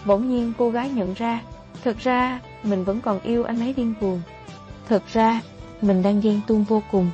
Bỗng 0.06 0.30
nhiên 0.30 0.54
cô 0.58 0.70
gái 0.70 0.90
nhận 0.90 1.14
ra, 1.14 1.42
thật 1.84 1.98
ra 2.00 2.40
mình 2.64 2.84
vẫn 2.84 3.02
còn 3.02 3.20
yêu 3.20 3.44
anh 3.44 3.60
ấy 3.60 3.74
điên 3.74 3.94
cuồng. 4.02 4.22
Thật 4.90 5.04
ra, 5.14 5.42
mình 5.82 6.04
đang 6.04 6.22
ghen 6.22 6.42
tuông 6.48 6.64
vô 6.64 6.84
cùng. 6.92 7.12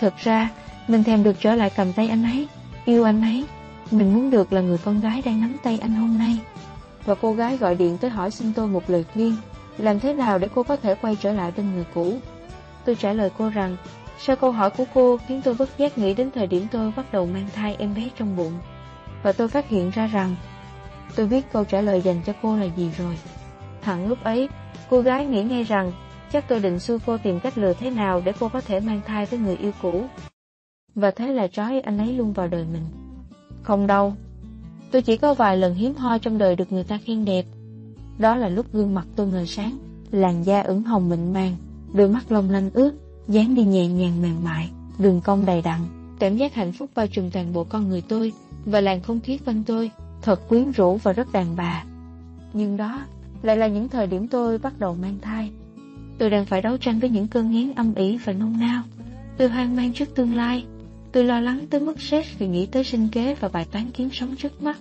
Thật 0.00 0.14
ra, 0.18 0.50
mình 0.88 1.04
thèm 1.04 1.22
được 1.22 1.36
trở 1.40 1.54
lại 1.54 1.70
cầm 1.76 1.92
tay 1.92 2.08
anh 2.08 2.22
ấy, 2.22 2.48
yêu 2.84 3.04
anh 3.04 3.22
ấy. 3.22 3.44
Mình 3.90 4.14
muốn 4.14 4.30
được 4.30 4.52
là 4.52 4.60
người 4.60 4.78
con 4.78 5.00
gái 5.00 5.22
đang 5.24 5.40
nắm 5.40 5.56
tay 5.62 5.78
anh 5.82 5.94
hôm 5.94 6.18
nay. 6.18 6.38
Và 7.04 7.14
cô 7.14 7.32
gái 7.32 7.56
gọi 7.56 7.74
điện 7.74 7.98
tới 7.98 8.10
hỏi 8.10 8.30
xin 8.30 8.52
tôi 8.52 8.68
một 8.68 8.90
lời 8.90 9.04
khuyên, 9.12 9.36
làm 9.78 10.00
thế 10.00 10.14
nào 10.14 10.38
để 10.38 10.48
cô 10.54 10.62
có 10.62 10.76
thể 10.76 10.94
quay 10.94 11.16
trở 11.16 11.32
lại 11.32 11.52
bên 11.56 11.74
người 11.74 11.84
cũ. 11.94 12.18
Tôi 12.84 12.94
trả 12.94 13.12
lời 13.12 13.30
cô 13.38 13.48
rằng, 13.48 13.76
sau 14.18 14.36
câu 14.36 14.52
hỏi 14.52 14.70
của 14.70 14.84
cô 14.94 15.18
khiến 15.26 15.42
tôi 15.44 15.54
bất 15.54 15.78
giác 15.78 15.98
nghĩ 15.98 16.14
đến 16.14 16.30
thời 16.34 16.46
điểm 16.46 16.66
tôi 16.70 16.92
bắt 16.96 17.12
đầu 17.12 17.26
mang 17.26 17.48
thai 17.54 17.76
em 17.78 17.94
bé 17.94 18.08
trong 18.18 18.36
bụng. 18.36 18.52
Và 19.24 19.32
tôi 19.32 19.48
phát 19.48 19.68
hiện 19.68 19.90
ra 19.90 20.06
rằng, 20.06 20.36
tôi 21.16 21.26
biết 21.26 21.52
câu 21.52 21.64
trả 21.64 21.80
lời 21.80 22.00
dành 22.00 22.20
cho 22.26 22.32
cô 22.42 22.56
là 22.56 22.66
gì 22.76 22.90
rồi. 22.98 23.18
Hẳn 23.80 24.08
lúc 24.08 24.24
ấy, 24.24 24.48
cô 24.90 25.00
gái 25.00 25.26
nghĩ 25.26 25.42
ngay 25.42 25.64
rằng 25.64 25.92
chắc 26.32 26.48
tôi 26.48 26.60
định 26.60 26.78
xui 26.78 26.98
cô 27.06 27.18
tìm 27.18 27.40
cách 27.40 27.58
lừa 27.58 27.72
thế 27.72 27.90
nào 27.90 28.22
để 28.24 28.32
cô 28.40 28.48
có 28.48 28.60
thể 28.60 28.80
mang 28.80 29.00
thai 29.06 29.26
với 29.26 29.38
người 29.38 29.56
yêu 29.56 29.72
cũ. 29.82 30.04
Và 30.94 31.10
thế 31.10 31.32
là 31.32 31.48
trói 31.48 31.80
anh 31.80 31.98
ấy 31.98 32.12
luôn 32.12 32.32
vào 32.32 32.48
đời 32.48 32.64
mình. 32.72 32.82
Không 33.62 33.86
đâu, 33.86 34.14
tôi 34.90 35.02
chỉ 35.02 35.16
có 35.16 35.34
vài 35.34 35.56
lần 35.56 35.74
hiếm 35.74 35.94
hoi 35.94 36.18
trong 36.18 36.38
đời 36.38 36.56
được 36.56 36.72
người 36.72 36.84
ta 36.84 36.98
khen 37.04 37.24
đẹp. 37.24 37.44
Đó 38.18 38.36
là 38.36 38.48
lúc 38.48 38.66
gương 38.72 38.94
mặt 38.94 39.06
tôi 39.16 39.26
ngời 39.26 39.46
sáng, 39.46 39.78
làn 40.10 40.46
da 40.46 40.60
ửng 40.60 40.82
hồng 40.82 41.08
mịn 41.08 41.32
màng, 41.32 41.56
đôi 41.92 42.08
mắt 42.08 42.32
long 42.32 42.50
lanh 42.50 42.70
ướt, 42.74 42.94
dáng 43.28 43.54
đi 43.54 43.64
nhẹ 43.64 43.86
nhàng 43.86 44.22
mềm 44.22 44.44
mại, 44.44 44.70
đường 44.98 45.20
cong 45.20 45.46
đầy 45.46 45.62
đặn, 45.62 45.80
cảm 46.18 46.36
giác 46.36 46.54
hạnh 46.54 46.72
phúc 46.72 46.90
bao 46.94 47.06
trùm 47.06 47.30
toàn 47.30 47.52
bộ 47.52 47.64
con 47.64 47.88
người 47.88 48.02
tôi 48.08 48.32
và 48.66 48.80
làng 48.80 49.00
không 49.00 49.20
khí 49.20 49.38
quanh 49.46 49.62
tôi, 49.66 49.90
thật 50.22 50.48
quyến 50.48 50.70
rũ 50.70 50.96
và 50.96 51.12
rất 51.12 51.32
đàn 51.32 51.56
bà. 51.56 51.84
Nhưng 52.52 52.76
đó 52.76 53.06
lại 53.42 53.56
là 53.56 53.66
những 53.66 53.88
thời 53.88 54.06
điểm 54.06 54.28
tôi 54.28 54.58
bắt 54.58 54.72
đầu 54.78 54.94
mang 54.94 55.18
thai. 55.22 55.50
Tôi 56.18 56.30
đang 56.30 56.44
phải 56.44 56.62
đấu 56.62 56.76
tranh 56.76 56.98
với 56.98 57.10
những 57.10 57.28
cơn 57.28 57.50
nghiến 57.50 57.74
âm 57.74 57.94
ỉ 57.94 58.16
và 58.24 58.32
nôn 58.32 58.52
nao. 58.60 58.82
Tôi 59.36 59.48
hoang 59.48 59.76
mang 59.76 59.92
trước 59.92 60.14
tương 60.14 60.36
lai. 60.36 60.64
Tôi 61.12 61.24
lo 61.24 61.40
lắng 61.40 61.66
tới 61.70 61.80
mức 61.80 62.00
stress 62.00 62.38
vì 62.38 62.48
nghĩ 62.48 62.66
tới 62.66 62.84
sinh 62.84 63.08
kế 63.08 63.34
và 63.34 63.48
bài 63.48 63.66
toán 63.72 63.90
kiếm 63.90 64.08
sống 64.12 64.36
trước 64.36 64.62
mắt. 64.62 64.76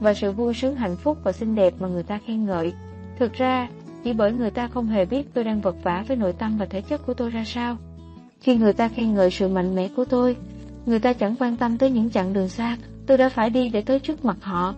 Và 0.00 0.14
sự 0.14 0.32
vui 0.32 0.54
sướng 0.54 0.76
hạnh 0.76 0.96
phúc 0.96 1.18
và 1.24 1.32
xinh 1.32 1.54
đẹp 1.54 1.74
mà 1.80 1.88
người 1.88 2.02
ta 2.02 2.18
khen 2.26 2.46
ngợi. 2.46 2.72
Thực 3.18 3.32
ra, 3.32 3.68
chỉ 4.04 4.12
bởi 4.12 4.32
người 4.32 4.50
ta 4.50 4.68
không 4.68 4.86
hề 4.86 5.04
biết 5.04 5.34
tôi 5.34 5.44
đang 5.44 5.60
vật 5.60 5.76
vả 5.82 6.04
với 6.08 6.16
nội 6.16 6.32
tâm 6.32 6.58
và 6.58 6.66
thể 6.66 6.80
chất 6.80 7.06
của 7.06 7.14
tôi 7.14 7.30
ra 7.30 7.44
sao. 7.46 7.76
Khi 8.40 8.56
người 8.56 8.72
ta 8.72 8.88
khen 8.88 9.14
ngợi 9.14 9.30
sự 9.30 9.48
mạnh 9.48 9.74
mẽ 9.74 9.88
của 9.96 10.04
tôi, 10.04 10.36
người 10.86 10.98
ta 10.98 11.12
chẳng 11.12 11.36
quan 11.38 11.56
tâm 11.56 11.78
tới 11.78 11.90
những 11.90 12.10
chặng 12.10 12.32
đường 12.32 12.48
xa 12.48 12.76
tôi 13.10 13.18
đã 13.18 13.28
phải 13.28 13.50
đi 13.50 13.68
để 13.68 13.80
tới 13.80 13.98
trước 13.98 14.24
mặt 14.24 14.36
họ. 14.40 14.74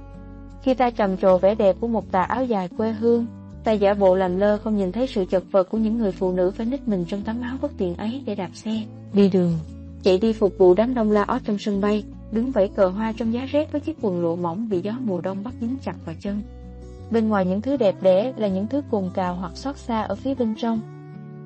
Khi 0.62 0.74
ta 0.74 0.90
trầm 0.90 1.16
trồ 1.16 1.38
vẻ 1.38 1.54
đẹp 1.54 1.76
của 1.80 1.86
một 1.86 2.12
tà 2.12 2.22
áo 2.22 2.44
dài 2.44 2.68
quê 2.76 2.92
hương, 2.92 3.26
ta 3.64 3.72
giả 3.72 3.94
bộ 3.94 4.14
làm 4.14 4.36
lơ 4.36 4.58
không 4.58 4.76
nhìn 4.76 4.92
thấy 4.92 5.06
sự 5.06 5.24
chật 5.24 5.42
vật 5.50 5.70
của 5.70 5.78
những 5.78 5.98
người 5.98 6.12
phụ 6.12 6.32
nữ 6.32 6.50
phải 6.50 6.66
nít 6.66 6.88
mình 6.88 7.04
trong 7.08 7.22
tấm 7.22 7.40
áo 7.40 7.56
bất 7.62 7.72
tiện 7.78 7.94
ấy 7.94 8.22
để 8.26 8.34
đạp 8.34 8.50
xe, 8.54 8.82
đi 9.12 9.28
đường, 9.28 9.58
chạy 10.02 10.18
đi 10.18 10.32
phục 10.32 10.58
vụ 10.58 10.74
đám 10.74 10.94
đông 10.94 11.10
la 11.10 11.22
ót 11.22 11.40
trong 11.44 11.58
sân 11.58 11.80
bay, 11.80 12.04
đứng 12.32 12.50
vẫy 12.50 12.68
cờ 12.68 12.88
hoa 12.88 13.12
trong 13.12 13.32
giá 13.32 13.44
rét 13.44 13.72
với 13.72 13.80
chiếc 13.80 13.96
quần 14.00 14.22
lụa 14.22 14.36
mỏng 14.36 14.68
bị 14.68 14.80
gió 14.80 14.92
mùa 15.04 15.20
đông 15.20 15.44
bắt 15.44 15.54
dính 15.60 15.76
chặt 15.84 15.94
vào 16.06 16.14
chân. 16.20 16.42
Bên 17.10 17.28
ngoài 17.28 17.46
những 17.46 17.60
thứ 17.60 17.76
đẹp 17.76 17.94
đẽ 18.02 18.32
là 18.36 18.48
những 18.48 18.66
thứ 18.66 18.82
cồn 18.90 19.10
cào 19.14 19.34
hoặc 19.34 19.56
xót 19.56 19.76
xa 19.76 20.02
ở 20.02 20.14
phía 20.14 20.34
bên 20.34 20.54
trong. 20.58 20.80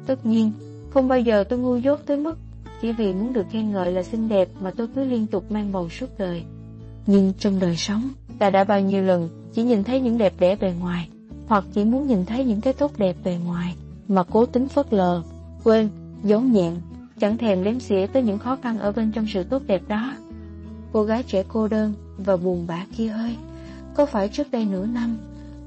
Tất 0.07 0.27
nhiên, 0.27 0.53
không 0.91 1.09
bao 1.09 1.21
giờ 1.21 1.45
tôi 1.45 1.59
ngu 1.59 1.77
dốt 1.77 2.01
tới 2.07 2.17
mức 2.17 2.39
chỉ 2.83 2.93
vì 2.93 3.13
muốn 3.13 3.33
được 3.33 3.47
khen 3.51 3.73
ngợi 3.73 3.93
là 3.93 4.03
xinh 4.03 4.29
đẹp 4.29 4.49
mà 4.61 4.71
tôi 4.77 4.89
cứ 4.95 5.05
liên 5.05 5.27
tục 5.27 5.53
mang 5.53 5.73
bầu 5.73 5.89
suốt 5.89 6.19
đời. 6.19 6.45
Nhưng 7.07 7.33
trong 7.39 7.61
đời 7.61 7.77
sống, 7.77 8.09
ta 8.39 8.51
đã 8.51 8.65
bao 8.65 8.81
nhiêu 8.81 9.03
lần 9.03 9.29
chỉ 9.55 9.63
nhìn 9.63 9.85
thấy 9.85 10.01
những 10.01 10.19
đẹp 10.19 10.33
đẽ 10.39 10.57
bề 10.57 10.75
ngoài, 10.81 11.09
hoặc 11.47 11.65
chỉ 11.75 11.85
muốn 11.85 12.07
nhìn 12.07 12.27
thấy 12.27 12.45
những 12.45 12.61
cái 12.61 12.73
tốt 12.73 12.93
đẹp 12.99 13.17
bề 13.25 13.39
ngoài, 13.45 13.75
mà 14.09 14.23
cố 14.23 14.47
tính 14.47 14.69
phớt 14.69 14.93
lờ, 14.93 15.23
quên, 15.65 15.89
giấu 16.25 16.41
nhẹn, 16.41 16.75
chẳng 17.21 17.39
thèm 17.39 17.65
đếm 17.65 17.81
xỉa 17.81 18.07
tới 18.07 18.23
những 18.23 18.39
khó 18.39 18.57
khăn 18.57 18.79
ở 18.79 18.93
bên 18.93 19.13
trong 19.13 19.27
sự 19.29 19.45
tốt 19.45 19.63
đẹp 19.67 19.83
đó. 19.89 20.13
Cô 20.93 21.03
gái 21.03 21.23
trẻ 21.23 21.45
cô 21.49 21.69
đơn 21.69 21.93
và 22.17 22.37
buồn 22.37 22.67
bã 22.67 22.85
kia 22.97 23.09
ơi, 23.09 23.37
có 23.95 24.07
phải 24.07 24.29
trước 24.29 24.51
đây 24.51 24.65
nửa 24.65 24.87
năm, 24.87 25.17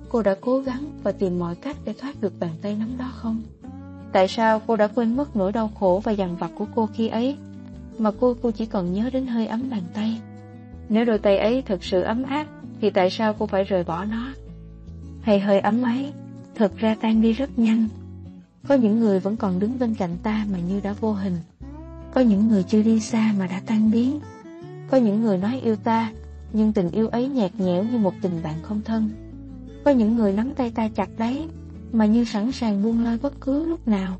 cô 0.09 0.21
đã 0.21 0.35
cố 0.41 0.59
gắng 0.59 0.85
và 1.03 1.11
tìm 1.11 1.39
mọi 1.39 1.55
cách 1.55 1.77
để 1.85 1.93
thoát 1.93 2.21
được 2.21 2.33
bàn 2.39 2.51
tay 2.61 2.75
nắm 2.75 2.97
đó 2.97 3.11
không? 3.15 3.41
Tại 4.11 4.27
sao 4.27 4.61
cô 4.67 4.75
đã 4.75 4.87
quên 4.87 5.15
mất 5.15 5.35
nỗi 5.35 5.51
đau 5.51 5.71
khổ 5.79 6.01
và 6.03 6.11
dằn 6.11 6.35
vặt 6.35 6.51
của 6.55 6.65
cô 6.75 6.89
khi 6.93 7.07
ấy, 7.07 7.37
mà 7.97 8.11
cô 8.19 8.35
cô 8.41 8.51
chỉ 8.51 8.65
còn 8.65 8.93
nhớ 8.93 9.09
đến 9.13 9.27
hơi 9.27 9.47
ấm 9.47 9.69
bàn 9.69 9.83
tay? 9.93 10.21
Nếu 10.89 11.05
đôi 11.05 11.19
tay 11.19 11.37
ấy 11.37 11.61
thật 11.61 11.83
sự 11.83 12.01
ấm 12.01 12.23
áp, 12.23 12.47
thì 12.81 12.89
tại 12.89 13.09
sao 13.09 13.33
cô 13.39 13.45
phải 13.45 13.63
rời 13.63 13.83
bỏ 13.83 14.05
nó? 14.05 14.33
Hay 15.21 15.39
hơi 15.39 15.59
ấm 15.59 15.81
ấy, 15.81 16.11
thật 16.55 16.71
ra 16.77 16.95
tan 17.01 17.21
đi 17.21 17.33
rất 17.33 17.59
nhanh. 17.59 17.87
Có 18.67 18.75
những 18.75 18.99
người 18.99 19.19
vẫn 19.19 19.37
còn 19.37 19.59
đứng 19.59 19.79
bên 19.79 19.95
cạnh 19.95 20.17
ta 20.23 20.45
mà 20.51 20.59
như 20.59 20.79
đã 20.83 20.93
vô 20.93 21.13
hình. 21.13 21.37
Có 22.13 22.21
những 22.21 22.47
người 22.47 22.63
chưa 22.63 22.81
đi 22.81 22.99
xa 22.99 23.33
mà 23.39 23.47
đã 23.47 23.61
tan 23.65 23.91
biến. 23.91 24.19
Có 24.89 24.97
những 24.97 25.21
người 25.21 25.37
nói 25.37 25.59
yêu 25.63 25.75
ta, 25.75 26.11
nhưng 26.53 26.73
tình 26.73 26.91
yêu 26.91 27.07
ấy 27.07 27.27
nhạt 27.27 27.51
nhẽo 27.57 27.83
như 27.83 27.97
một 27.97 28.13
tình 28.21 28.43
bạn 28.43 28.55
không 28.61 28.81
thân. 28.85 29.09
Có 29.83 29.91
những 29.91 30.15
người 30.15 30.33
nắm 30.33 30.53
tay 30.55 30.71
ta 30.71 30.89
chặt 30.95 31.09
đấy, 31.17 31.47
mà 31.91 32.05
như 32.05 32.25
sẵn 32.25 32.51
sàng 32.51 32.83
buông 32.83 33.03
lơi 33.03 33.17
bất 33.21 33.41
cứ 33.41 33.65
lúc 33.65 33.87
nào. 33.87 34.17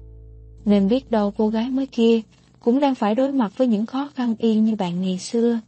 Nên 0.65 0.87
biết 0.87 1.11
đâu 1.11 1.33
cô 1.37 1.49
gái 1.49 1.69
mới 1.69 1.85
kia 1.85 2.21
cũng 2.59 2.79
đang 2.79 2.95
phải 2.95 3.15
đối 3.15 3.31
mặt 3.31 3.57
với 3.57 3.67
những 3.67 3.85
khó 3.85 4.09
khăn 4.15 4.35
y 4.39 4.55
như 4.55 4.75
bạn 4.75 5.01
ngày 5.01 5.17
xưa. 5.17 5.59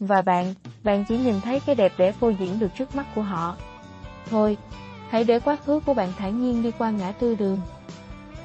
Và 0.00 0.22
bạn, 0.22 0.54
bạn 0.84 1.04
chỉ 1.08 1.18
nhìn 1.18 1.40
thấy 1.40 1.60
cái 1.60 1.74
đẹp 1.74 1.92
để 1.98 2.12
phô 2.12 2.28
diễn 2.28 2.58
được 2.58 2.68
trước 2.78 2.96
mắt 2.96 3.06
của 3.14 3.22
họ. 3.22 3.56
Thôi, 4.30 4.56
hãy 5.08 5.24
để 5.24 5.40
quá 5.40 5.56
khứ 5.66 5.80
của 5.86 5.94
bạn 5.94 6.12
thản 6.18 6.42
nhiên 6.42 6.62
đi 6.62 6.70
qua 6.78 6.90
ngã 6.90 7.12
tư 7.12 7.34
đường. 7.34 7.60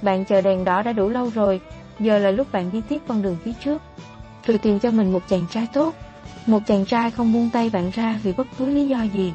Bạn 0.02 0.26
chờ 0.26 0.42
đèn 0.42 0.66
đỏ 0.66 0.82
đã 0.82 0.94
đủ 0.94 1.10
lâu 1.10 1.30
rồi, 1.30 1.62
giờ 2.00 2.18
là 2.18 2.32
lúc 2.32 2.52
bạn 2.52 2.70
đi 2.72 2.82
tiếp 2.90 3.02
con 3.08 3.22
đường 3.22 3.38
phía 3.44 3.54
trước. 3.64 3.82
Rồi 4.46 4.58
tìm 4.58 4.80
cho 4.80 4.92
mình 4.92 5.14
một 5.14 5.24
chàng 5.28 5.46
trai 5.50 5.68
tốt, 5.74 5.94
một 6.46 6.60
chàng 6.68 6.86
trai 6.86 7.12
không 7.12 7.34
buông 7.34 7.50
tay 7.54 7.70
bạn 7.70 7.92
ra 7.94 8.20
vì 8.24 8.34
bất 8.34 8.48
cứ 8.58 8.66
lý 8.66 8.88
do 8.88 9.02
gì. 9.02 9.34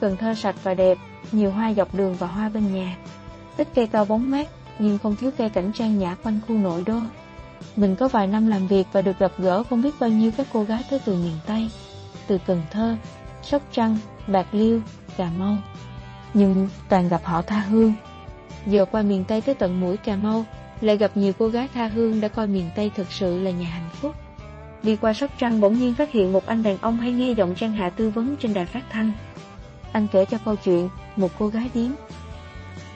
Cần 0.00 0.16
Thơ 0.16 0.34
sạch 0.34 0.56
và 0.62 0.74
đẹp, 0.74 0.98
nhiều 1.32 1.50
hoa 1.50 1.74
dọc 1.74 1.94
đường 1.94 2.14
và 2.14 2.26
hoa 2.26 2.48
bên 2.48 2.74
nhà. 2.74 2.96
Ít 3.56 3.68
cây 3.74 3.86
to 3.86 4.04
bóng 4.04 4.30
mát, 4.30 4.48
nhưng 4.78 4.98
không 4.98 5.16
thiếu 5.16 5.30
cây 5.38 5.50
cảnh 5.50 5.72
trang 5.72 5.98
nhã 5.98 6.14
quanh 6.14 6.38
khu 6.48 6.54
nội 6.54 6.82
đô. 6.86 6.98
Mình 7.76 7.96
có 7.96 8.08
vài 8.08 8.26
năm 8.26 8.46
làm 8.46 8.66
việc 8.66 8.86
và 8.92 9.02
được 9.02 9.18
gặp 9.18 9.32
gỡ 9.38 9.62
không 9.62 9.82
biết 9.82 9.94
bao 10.00 10.10
nhiêu 10.10 10.30
các 10.36 10.46
cô 10.52 10.64
gái 10.64 10.84
tới 10.90 11.00
từ 11.04 11.14
miền 11.14 11.36
Tây, 11.46 11.70
từ 12.26 12.38
Cần 12.46 12.62
Thơ, 12.70 12.96
Sóc 13.42 13.62
Trăng, 13.72 13.98
Bạc 14.26 14.46
Liêu, 14.52 14.80
Cà 15.16 15.30
Mau. 15.38 15.56
Nhưng 16.34 16.68
toàn 16.88 17.08
gặp 17.08 17.20
họ 17.24 17.42
tha 17.42 17.58
hương. 17.58 17.92
Giờ 18.66 18.84
qua 18.84 19.02
miền 19.02 19.24
Tây 19.24 19.40
tới 19.40 19.54
tận 19.54 19.80
mũi 19.80 19.96
Cà 19.96 20.16
Mau, 20.16 20.44
lại 20.80 20.96
gặp 20.96 21.10
nhiều 21.14 21.32
cô 21.38 21.48
gái 21.48 21.68
tha 21.74 21.86
hương 21.86 22.20
đã 22.20 22.28
coi 22.28 22.46
miền 22.46 22.70
Tây 22.76 22.90
thực 22.96 23.12
sự 23.12 23.38
là 23.38 23.50
nhà 23.50 23.66
hạnh 23.66 23.90
phúc. 23.92 24.14
Đi 24.82 24.96
qua 24.96 25.12
Sóc 25.12 25.30
Trăng 25.38 25.60
bỗng 25.60 25.78
nhiên 25.78 25.94
phát 25.94 26.12
hiện 26.12 26.32
một 26.32 26.46
anh 26.46 26.62
đàn 26.62 26.78
ông 26.78 26.96
hay 26.96 27.12
nghe 27.12 27.32
giọng 27.32 27.54
Trang 27.54 27.72
Hạ 27.72 27.90
tư 27.90 28.10
vấn 28.10 28.36
trên 28.36 28.54
đài 28.54 28.66
phát 28.66 28.84
thanh. 28.90 29.12
Anh 29.92 30.06
kể 30.12 30.24
cho 30.24 30.38
câu 30.44 30.56
chuyện 30.56 30.88
một 31.16 31.30
cô 31.38 31.48
gái 31.48 31.70
điếm. 31.74 31.90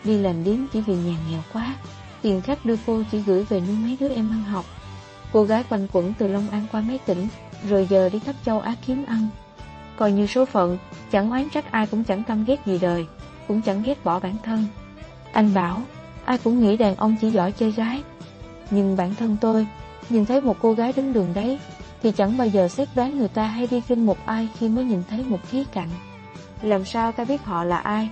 Đi 0.04 0.18
làm 0.18 0.44
điếm 0.44 0.56
chỉ 0.72 0.80
vì 0.80 0.94
nhà 0.94 1.16
nghèo 1.30 1.40
quá, 1.52 1.74
tiền 2.22 2.40
khách 2.40 2.64
đưa 2.64 2.76
cô 2.86 3.02
chỉ 3.10 3.20
gửi 3.20 3.44
về 3.44 3.60
nuôi 3.60 3.76
mấy 3.76 3.96
đứa 4.00 4.08
em 4.08 4.30
ăn 4.30 4.42
học. 4.42 4.64
Cô 5.32 5.44
gái 5.44 5.64
quanh 5.68 5.88
quẩn 5.92 6.14
từ 6.18 6.28
Long 6.28 6.50
An 6.50 6.66
qua 6.72 6.80
mấy 6.80 6.98
tỉnh, 6.98 7.28
rồi 7.68 7.86
giờ 7.90 8.08
đi 8.08 8.18
khắp 8.18 8.34
châu 8.44 8.60
Á 8.60 8.74
kiếm 8.86 9.04
ăn. 9.06 9.28
Coi 9.96 10.12
như 10.12 10.26
số 10.26 10.44
phận, 10.44 10.78
chẳng 11.10 11.30
oán 11.30 11.48
trách 11.50 11.72
ai 11.72 11.86
cũng 11.86 12.04
chẳng 12.04 12.24
căm 12.24 12.44
ghét 12.44 12.66
gì 12.66 12.78
đời, 12.78 13.06
cũng 13.48 13.62
chẳng 13.62 13.82
ghét 13.82 14.04
bỏ 14.04 14.20
bản 14.20 14.36
thân. 14.42 14.64
Anh 15.32 15.54
bảo, 15.54 15.82
ai 16.24 16.38
cũng 16.38 16.60
nghĩ 16.60 16.76
đàn 16.76 16.94
ông 16.94 17.16
chỉ 17.20 17.30
giỏi 17.30 17.52
chơi 17.52 17.72
gái. 17.72 18.02
Nhưng 18.70 18.96
bản 18.96 19.14
thân 19.14 19.36
tôi, 19.40 19.66
nhìn 20.08 20.26
thấy 20.26 20.40
một 20.40 20.56
cô 20.62 20.72
gái 20.72 20.92
đứng 20.96 21.12
đường 21.12 21.34
đấy, 21.34 21.58
thì 22.02 22.12
chẳng 22.12 22.38
bao 22.38 22.46
giờ 22.46 22.68
xét 22.68 22.88
đoán 22.94 23.18
người 23.18 23.28
ta 23.28 23.44
hay 23.44 23.66
đi 23.66 23.80
kinh 23.80 24.06
một 24.06 24.18
ai 24.26 24.48
khi 24.58 24.68
mới 24.68 24.84
nhìn 24.84 25.02
thấy 25.10 25.24
một 25.24 25.38
khía 25.50 25.64
cạnh. 25.72 25.88
Làm 26.62 26.84
sao 26.84 27.12
ta 27.12 27.24
biết 27.24 27.44
họ 27.44 27.64
là 27.64 27.78
ai? 27.78 28.08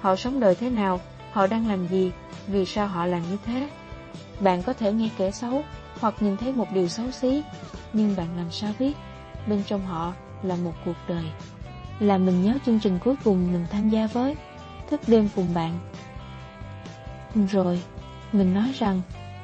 Họ 0.00 0.16
sống 0.16 0.40
đời 0.40 0.54
thế 0.54 0.70
nào? 0.70 1.00
Họ 1.32 1.46
đang 1.46 1.68
làm 1.68 1.88
gì? 1.88 2.12
Vì 2.46 2.64
sao 2.64 2.86
họ 2.86 3.06
làm 3.06 3.22
như 3.30 3.36
thế? 3.44 3.68
Bạn 4.40 4.62
có 4.62 4.72
thể 4.72 4.92
nghe 4.92 5.10
kẻ 5.18 5.30
xấu 5.30 5.62
hoặc 6.00 6.14
nhìn 6.20 6.36
thấy 6.36 6.52
một 6.52 6.66
điều 6.74 6.88
xấu 6.88 7.10
xí, 7.10 7.42
nhưng 7.92 8.16
bạn 8.16 8.36
làm 8.36 8.50
sao 8.50 8.72
biết 8.78 8.96
bên 9.46 9.62
trong 9.66 9.86
họ 9.86 10.12
là 10.42 10.56
một 10.56 10.72
cuộc 10.84 10.96
đời. 11.08 11.24
Là 12.00 12.18
mình 12.18 12.42
nhớ 12.42 12.54
chương 12.66 12.80
trình 12.80 12.98
cuối 13.04 13.14
cùng 13.24 13.52
mình 13.52 13.66
tham 13.70 13.90
gia 13.90 14.06
với, 14.06 14.36
thức 14.90 15.00
đêm 15.06 15.28
cùng 15.36 15.54
bạn. 15.54 15.78
Rồi, 17.50 17.82
mình 18.32 18.54
nói 18.54 18.72
rằng, 18.78 19.02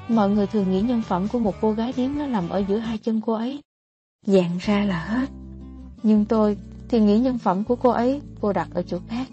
mọi 0.09 0.31
người 0.31 0.47
thường 0.47 0.71
nghĩ 0.71 0.81
nhân 0.81 1.03
phẩm 1.03 1.29
của 1.29 1.39
một 1.39 1.55
cô 1.61 1.73
gái 1.73 1.93
điếm 1.97 2.11
nó 2.19 2.27
nằm 2.27 2.49
ở 2.49 2.59
giữa 2.69 2.79
hai 2.79 2.99
chân 2.99 3.21
cô 3.27 3.33
ấy. 3.33 3.61
Dạng 4.27 4.59
ra 4.61 4.85
là 4.85 5.05
hết. 5.05 5.27
Nhưng 6.03 6.25
tôi 6.25 6.57
thì 6.89 7.01
nghĩ 7.01 7.19
nhân 7.19 7.39
phẩm 7.39 7.65
của 7.65 7.77
cô 7.77 7.91
ấy 7.91 8.21
cô 8.41 8.53
đặt 8.53 8.69
ở 8.75 8.83
chỗ 8.83 8.99
khác. 9.09 9.29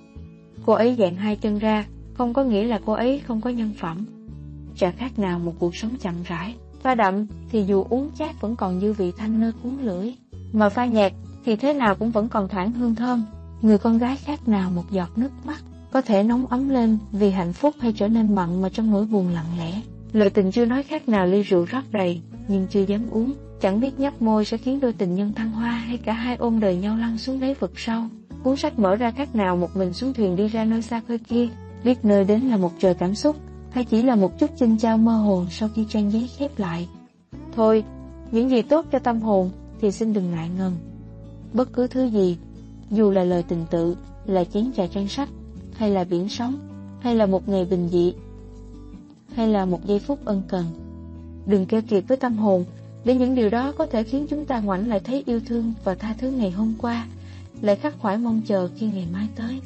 Cô 0.66 0.74
ấy 0.74 0.96
dạng 1.00 1.16
hai 1.16 1.36
chân 1.36 1.60
ra, 1.60 1.86
không 2.14 2.34
có 2.34 2.44
nghĩa 2.44 2.64
là 2.64 2.80
cô 2.86 2.94
ấy 2.94 3.22
không 3.28 3.42
có 3.42 3.50
nhân 3.50 3.74
phẩm. 3.80 4.06
Chả 4.76 4.92
khác 4.92 5.20
nào 5.20 5.40
một 5.40 5.54
cuộc 5.60 5.76
sống 5.76 5.92
chậm 6.02 6.14
rãi. 6.28 6.56
Pha 6.82 6.96
đậm 6.96 7.26
thì 7.52 7.64
dù 7.64 7.86
uống 7.90 8.12
chát 8.16 8.42
vẫn 8.42 8.56
còn 8.56 8.80
dư 8.82 8.94
vị 8.94 9.12
thanh 9.18 9.40
nơi 9.40 9.52
cuốn 9.64 9.78
lưỡi. 9.82 10.14
Mà 10.54 10.70
pha 10.70 10.86
nhạt 10.86 11.12
thì 11.46 11.56
thế 11.56 11.74
nào 11.74 11.96
cũng 11.96 12.12
vẫn 12.12 12.30
còn 12.30 12.48
thoảng 12.48 12.72
hương 12.72 12.96
thơm. 12.96 13.26
Người 13.62 13.78
con 13.78 13.98
gái 13.98 14.16
khác 14.16 14.48
nào 14.48 14.72
một 14.72 14.92
giọt 14.92 15.10
nước 15.16 15.32
mắt 15.46 15.60
có 15.92 16.02
thể 16.02 16.24
nóng 16.24 16.48
ấm 16.48 16.70
lên 16.70 16.98
vì 17.12 17.32
hạnh 17.32 17.54
phúc 17.54 17.76
hay 17.80 17.94
trở 17.94 18.08
nên 18.08 18.36
mặn 18.36 18.62
mà 18.62 18.70
trong 18.70 18.92
nỗi 18.92 19.06
buồn 19.06 19.30
lặng 19.30 19.58
lẽ. 19.58 19.82
Lời 20.14 20.30
tình 20.30 20.52
chưa 20.52 20.66
nói 20.66 20.84
khác 20.84 21.10
nào 21.10 21.28
ly 21.28 21.42
rượu 21.42 21.66
rót 21.66 21.82
đầy, 21.92 22.22
nhưng 22.48 22.68
chưa 22.70 22.82
dám 22.82 23.10
uống. 23.12 23.34
Chẳng 23.62 23.80
biết 23.80 24.00
nhấp 24.00 24.22
môi 24.22 24.46
sẽ 24.46 24.58
khiến 24.58 24.80
đôi 24.80 24.94
tình 24.94 25.16
nhân 25.16 25.34
thăng 25.34 25.52
hoa 25.52 25.72
hay 25.72 25.98
cả 25.98 26.14
hai 26.14 26.36
ôm 26.36 26.60
đời 26.60 26.76
nhau 26.76 26.98
lăn 26.98 27.18
xuống 27.18 27.40
đáy 27.40 27.54
vực 27.54 27.80
sâu. 27.80 28.04
Cuốn 28.44 28.56
sách 28.56 28.80
mở 28.80 28.96
ra 28.96 29.12
khác 29.12 29.36
nào 29.36 29.58
một 29.58 29.70
mình 29.76 29.94
xuống 29.94 30.14
thuyền 30.14 30.36
đi 30.36 30.48
ra 30.48 30.66
nơi 30.66 30.82
xa 30.82 31.02
khơi 31.08 31.18
kia, 31.18 31.48
biết 31.84 32.06
nơi 32.06 32.24
đến 32.24 32.42
là 32.42 32.58
một 32.58 32.72
trời 32.80 32.94
cảm 32.94 33.16
xúc, 33.16 33.36
hay 33.70 33.84
chỉ 33.86 34.02
là 34.02 34.16
một 34.16 34.40
chút 34.40 34.50
chinh 34.56 34.78
trao 34.78 34.98
mơ 34.98 35.12
hồ 35.18 35.46
sau 35.50 35.70
khi 35.76 35.86
trang 35.90 36.12
giấy 36.12 36.30
khép 36.38 36.60
lại. 36.60 36.88
Thôi, 37.56 37.84
những 38.32 38.50
gì 38.50 38.62
tốt 38.62 38.86
cho 38.92 39.00
tâm 39.00 39.22
hồn 39.22 39.50
thì 39.82 39.92
xin 39.92 40.14
đừng 40.14 40.32
ngại 40.32 40.50
ngần. 40.58 40.74
Bất 41.54 41.74
cứ 41.74 41.88
thứ 41.88 42.06
gì, 42.06 42.38
dù 42.92 43.12
là 43.12 43.24
lời 43.24 43.44
tình 43.44 43.66
tự, 43.72 43.96
là 44.26 44.44
chén 44.44 44.74
trà 44.74 44.88
trang 44.88 45.08
sách, 45.08 45.30
hay 45.76 45.90
là 45.90 46.04
biển 46.04 46.30
sóng, 46.30 46.60
hay 47.00 47.16
là 47.16 47.26
một 47.26 47.50
ngày 47.50 47.66
bình 47.66 47.90
dị, 47.90 48.14
hay 49.36 49.48
là 49.48 49.66
một 49.66 49.86
giây 49.86 50.00
phút 50.00 50.26
ân 50.26 50.42
cần. 50.48 50.66
Đừng 51.46 51.66
keo 51.66 51.82
kiệt 51.82 52.04
với 52.08 52.18
tâm 52.18 52.38
hồn, 52.38 52.66
để 53.06 53.16
những 53.16 53.36
điều 53.36 53.50
đó 53.50 53.72
có 53.72 53.86
thể 53.86 54.04
khiến 54.04 54.28
chúng 54.30 54.46
ta 54.46 54.60
ngoảnh 54.60 54.88
lại 54.88 55.00
thấy 55.00 55.24
yêu 55.26 55.40
thương 55.46 55.74
và 55.84 55.96
tha 55.96 56.16
thứ 56.18 56.32
ngày 56.32 56.52
hôm 56.52 56.74
qua, 56.82 57.08
lại 57.62 57.76
khắc 57.76 58.00
khoải 58.00 58.18
mong 58.18 58.42
chờ 58.46 58.70
khi 58.76 58.92
ngày 58.94 59.08
mai 59.14 59.28
tới. 59.36 59.62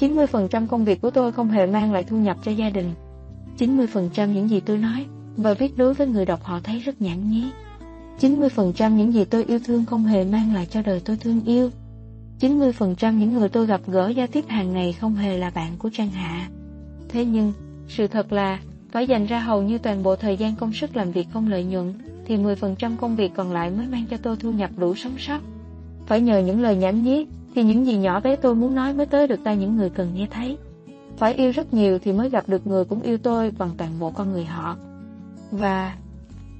90% 0.00 0.66
công 0.66 0.84
việc 0.84 1.00
của 1.00 1.10
tôi 1.10 1.32
không 1.32 1.48
hề 1.48 1.66
mang 1.66 1.92
lại 1.92 2.04
thu 2.04 2.16
nhập 2.16 2.36
cho 2.44 2.52
gia 2.52 2.70
đình. 2.70 2.90
90% 3.58 4.32
những 4.32 4.50
gì 4.50 4.60
tôi 4.60 4.78
nói 4.78 5.06
và 5.36 5.54
viết 5.54 5.76
đối 5.76 5.94
với 5.94 6.06
người 6.06 6.26
đọc 6.26 6.42
họ 6.42 6.60
thấy 6.64 6.78
rất 6.78 7.02
nhãn 7.02 7.30
nhí. 7.30 7.44
90% 8.20 8.94
những 8.94 9.12
gì 9.12 9.24
tôi 9.24 9.44
yêu 9.44 9.58
thương 9.64 9.84
không 9.84 10.04
hề 10.04 10.24
mang 10.24 10.54
lại 10.54 10.66
cho 10.70 10.82
đời 10.82 11.02
tôi 11.04 11.16
thương 11.16 11.44
yêu. 11.44 11.70
90% 12.40 13.12
những 13.12 13.32
người 13.32 13.48
tôi 13.48 13.66
gặp 13.66 13.80
gỡ 13.86 14.08
giao 14.08 14.26
tiếp 14.26 14.44
hàng 14.48 14.72
ngày 14.72 14.92
không 14.92 15.14
hề 15.14 15.38
là 15.38 15.50
bạn 15.50 15.72
của 15.78 15.90
Trang 15.92 16.10
Hạ. 16.10 16.48
Thế 17.08 17.24
nhưng, 17.24 17.52
sự 17.88 18.06
thật 18.06 18.32
là 18.32 18.60
phải 18.92 19.06
dành 19.06 19.26
ra 19.26 19.40
hầu 19.40 19.62
như 19.62 19.78
toàn 19.78 20.02
bộ 20.02 20.16
thời 20.16 20.36
gian 20.36 20.56
công 20.56 20.72
sức 20.72 20.96
làm 20.96 21.12
việc 21.12 21.28
không 21.32 21.48
lợi 21.48 21.64
nhuận 21.64 21.94
thì 22.26 22.36
10% 22.36 22.96
công 22.96 23.16
việc 23.16 23.32
còn 23.36 23.52
lại 23.52 23.70
mới 23.70 23.86
mang 23.86 24.04
cho 24.10 24.16
tôi 24.16 24.36
thu 24.36 24.52
nhập 24.52 24.70
đủ 24.76 24.94
sống 24.94 25.18
sót. 25.18 25.40
Phải 26.06 26.20
nhờ 26.20 26.38
những 26.38 26.62
lời 26.62 26.76
nhảm 26.76 27.02
nhí 27.02 27.26
thì 27.54 27.62
những 27.62 27.86
gì 27.86 27.96
nhỏ 27.96 28.20
bé 28.20 28.36
tôi 28.36 28.54
muốn 28.54 28.74
nói 28.74 28.94
mới 28.94 29.06
tới 29.06 29.26
được 29.26 29.40
tay 29.44 29.56
những 29.56 29.76
người 29.76 29.90
cần 29.90 30.14
nghe 30.14 30.26
thấy. 30.30 30.58
Phải 31.16 31.34
yêu 31.34 31.50
rất 31.50 31.74
nhiều 31.74 31.98
thì 31.98 32.12
mới 32.12 32.30
gặp 32.30 32.48
được 32.48 32.66
người 32.66 32.84
cũng 32.84 33.02
yêu 33.02 33.18
tôi 33.18 33.50
bằng 33.58 33.70
toàn 33.78 33.90
bộ 33.98 34.10
con 34.10 34.32
người 34.32 34.44
họ. 34.44 34.76
Và 35.50 35.96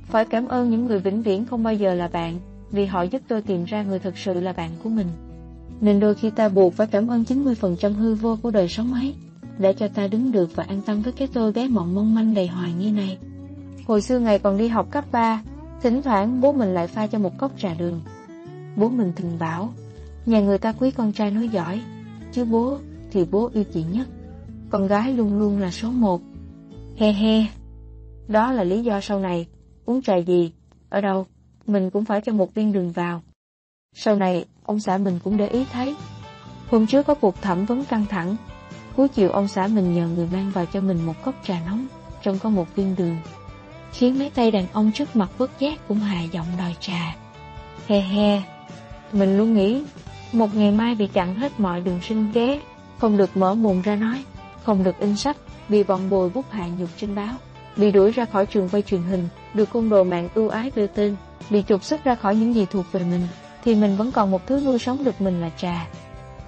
phải 0.04 0.24
cảm 0.24 0.48
ơn 0.48 0.70
những 0.70 0.86
người 0.86 0.98
vĩnh 0.98 1.22
viễn 1.22 1.46
không 1.46 1.62
bao 1.62 1.74
giờ 1.74 1.94
là 1.94 2.08
bạn 2.08 2.38
vì 2.70 2.86
họ 2.86 3.02
giúp 3.02 3.22
tôi 3.28 3.42
tìm 3.42 3.64
ra 3.64 3.82
người 3.82 3.98
thực 3.98 4.18
sự 4.18 4.40
là 4.40 4.52
bạn 4.52 4.70
của 4.82 4.88
mình. 4.88 5.06
Nên 5.80 6.00
đôi 6.00 6.14
khi 6.14 6.30
ta 6.30 6.48
buộc 6.48 6.74
phải 6.74 6.86
cảm 6.86 7.08
ơn 7.08 7.24
90% 7.28 7.92
hư 7.92 8.14
vô 8.14 8.38
của 8.42 8.50
đời 8.50 8.68
sống 8.68 8.94
ấy 8.94 9.14
để 9.58 9.72
cho 9.72 9.88
ta 9.88 10.06
đứng 10.06 10.32
được 10.32 10.56
và 10.56 10.64
an 10.68 10.80
tâm 10.86 11.02
với 11.02 11.12
cái 11.12 11.28
tôi 11.32 11.52
bé 11.52 11.68
mộng 11.68 11.94
mong 11.94 12.14
manh 12.14 12.34
đầy 12.34 12.46
hoài 12.46 12.72
nghi 12.72 12.90
này. 12.90 13.18
Hồi 13.86 14.00
xưa 14.00 14.18
ngày 14.18 14.38
còn 14.38 14.58
đi 14.58 14.68
học 14.68 14.90
cấp 14.90 15.04
3, 15.12 15.42
thỉnh 15.82 16.02
thoảng 16.02 16.40
bố 16.40 16.52
mình 16.52 16.74
lại 16.74 16.86
pha 16.86 17.06
cho 17.06 17.18
một 17.18 17.38
cốc 17.38 17.52
trà 17.58 17.74
đường. 17.74 18.00
Bố 18.76 18.88
mình 18.88 19.12
thường 19.16 19.38
bảo, 19.38 19.72
nhà 20.28 20.40
người 20.40 20.58
ta 20.58 20.72
quý 20.72 20.90
con 20.90 21.12
trai 21.12 21.30
nói 21.30 21.48
giỏi, 21.48 21.80
chứ 22.32 22.44
bố 22.44 22.78
thì 23.10 23.24
bố 23.30 23.50
yêu 23.54 23.64
chị 23.74 23.82
nhất. 23.82 24.08
Con 24.70 24.86
gái 24.86 25.12
luôn 25.12 25.38
luôn 25.38 25.58
là 25.58 25.70
số 25.70 25.90
một. 25.90 26.20
He 26.96 27.12
he. 27.12 27.46
Đó 28.28 28.52
là 28.52 28.64
lý 28.64 28.82
do 28.82 29.00
sau 29.00 29.20
này, 29.20 29.46
uống 29.84 30.02
trà 30.02 30.16
gì, 30.16 30.52
ở 30.88 31.00
đâu, 31.00 31.26
mình 31.66 31.90
cũng 31.90 32.04
phải 32.04 32.20
cho 32.20 32.32
một 32.32 32.54
viên 32.54 32.72
đường 32.72 32.92
vào. 32.92 33.22
Sau 33.94 34.16
này, 34.16 34.44
ông 34.64 34.80
xã 34.80 34.98
mình 34.98 35.18
cũng 35.24 35.36
để 35.36 35.48
ý 35.48 35.64
thấy. 35.72 35.96
Hôm 36.70 36.86
trước 36.86 37.06
có 37.06 37.14
cuộc 37.14 37.42
thẩm 37.42 37.64
vấn 37.64 37.84
căng 37.84 38.06
thẳng, 38.08 38.36
Cuối 38.98 39.08
chiều 39.08 39.30
ông 39.30 39.48
xã 39.48 39.66
mình 39.66 39.94
nhờ 39.94 40.06
người 40.06 40.28
mang 40.32 40.50
vào 40.50 40.66
cho 40.66 40.80
mình 40.80 41.06
một 41.06 41.14
cốc 41.24 41.34
trà 41.44 41.60
nóng, 41.66 41.86
trong 42.22 42.38
có 42.38 42.50
một 42.50 42.74
viên 42.74 42.96
đường. 42.96 43.16
Khiến 43.92 44.18
mấy 44.18 44.30
tay 44.30 44.50
đàn 44.50 44.66
ông 44.72 44.92
trước 44.94 45.16
mặt 45.16 45.30
bất 45.38 45.58
giác 45.58 45.88
cũng 45.88 45.98
hà 45.98 46.22
giọng 46.22 46.46
đòi 46.58 46.76
trà. 46.80 47.16
He 47.86 48.00
he, 48.00 48.42
mình 49.12 49.38
luôn 49.38 49.54
nghĩ, 49.54 49.82
một 50.32 50.54
ngày 50.54 50.70
mai 50.70 50.94
bị 50.94 51.06
chặn 51.06 51.34
hết 51.34 51.60
mọi 51.60 51.80
đường 51.80 52.00
sinh 52.02 52.32
kế, 52.32 52.60
không 52.98 53.16
được 53.16 53.36
mở 53.36 53.54
mồm 53.54 53.82
ra 53.82 53.96
nói, 53.96 54.24
không 54.64 54.84
được 54.84 54.98
in 54.98 55.16
sách, 55.16 55.36
bị 55.68 55.82
bọn 55.82 56.10
bồi 56.10 56.30
bút 56.30 56.44
hạ 56.50 56.66
nhục 56.78 56.88
trên 56.96 57.14
báo, 57.14 57.34
bị 57.76 57.90
đuổi 57.90 58.10
ra 58.10 58.24
khỏi 58.24 58.46
trường 58.46 58.68
quay 58.68 58.82
truyền 58.82 59.02
hình, 59.02 59.28
được 59.54 59.70
côn 59.70 59.88
đồ 59.88 60.04
mạng 60.04 60.28
ưu 60.34 60.48
ái 60.48 60.72
đưa 60.74 60.86
tên, 60.86 61.16
bị 61.50 61.62
trục 61.68 61.84
xuất 61.84 62.04
ra 62.04 62.14
khỏi 62.14 62.36
những 62.36 62.54
gì 62.54 62.66
thuộc 62.70 62.92
về 62.92 63.00
mình, 63.00 63.26
thì 63.64 63.74
mình 63.74 63.96
vẫn 63.96 64.12
còn 64.12 64.30
một 64.30 64.46
thứ 64.46 64.60
nuôi 64.64 64.78
sống 64.78 65.04
được 65.04 65.20
mình 65.20 65.40
là 65.40 65.50
trà. 65.56 65.86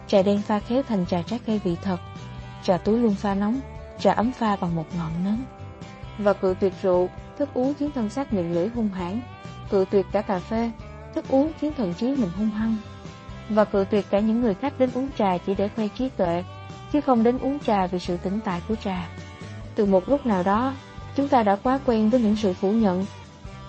Trà 0.06 0.22
đen 0.22 0.42
pha 0.42 0.58
khéo 0.58 0.82
thành 0.82 1.06
trà 1.06 1.22
trái 1.22 1.40
cây 1.46 1.60
vị 1.64 1.76
thật, 1.82 1.98
trà 2.62 2.76
túi 2.76 2.98
luôn 2.98 3.14
pha 3.14 3.34
nóng, 3.34 3.60
trà 3.98 4.12
ấm 4.12 4.32
pha 4.32 4.56
bằng 4.56 4.76
một 4.76 4.86
ngọn 4.98 5.24
nến. 5.24 5.36
và 6.18 6.32
cự 6.32 6.54
tuyệt 6.60 6.72
rượu, 6.82 7.08
thức 7.38 7.48
uống 7.54 7.74
khiến 7.74 7.90
thân 7.94 8.10
xác 8.10 8.32
miệng 8.32 8.54
lưỡi 8.54 8.68
hung 8.68 8.88
hãn, 8.88 9.20
cự 9.70 9.84
tuyệt 9.90 10.06
cả 10.12 10.22
cà 10.22 10.38
phê, 10.38 10.70
thức 11.14 11.24
uống 11.28 11.52
khiến 11.60 11.72
thần 11.76 11.94
trí 11.94 12.06
mình 12.06 12.30
hung 12.36 12.50
hăng, 12.50 12.76
và 13.50 13.64
cự 13.64 13.84
tuyệt 13.90 14.06
cả 14.10 14.20
những 14.20 14.40
người 14.40 14.54
khác 14.54 14.72
đến 14.78 14.90
uống 14.94 15.08
trà 15.18 15.38
chỉ 15.38 15.54
để 15.54 15.68
khoe 15.76 15.88
trí 15.98 16.08
tuệ, 16.08 16.44
chứ 16.92 17.00
không 17.00 17.22
đến 17.22 17.38
uống 17.38 17.58
trà 17.58 17.86
vì 17.86 17.98
sự 17.98 18.16
tỉnh 18.16 18.40
tại 18.44 18.60
của 18.68 18.76
trà. 18.76 19.08
Từ 19.74 19.86
một 19.86 20.08
lúc 20.08 20.26
nào 20.26 20.42
đó, 20.42 20.72
chúng 21.16 21.28
ta 21.28 21.42
đã 21.42 21.56
quá 21.56 21.80
quen 21.86 22.10
với 22.10 22.20
những 22.20 22.36
sự 22.36 22.52
phủ 22.52 22.72
nhận. 22.72 23.06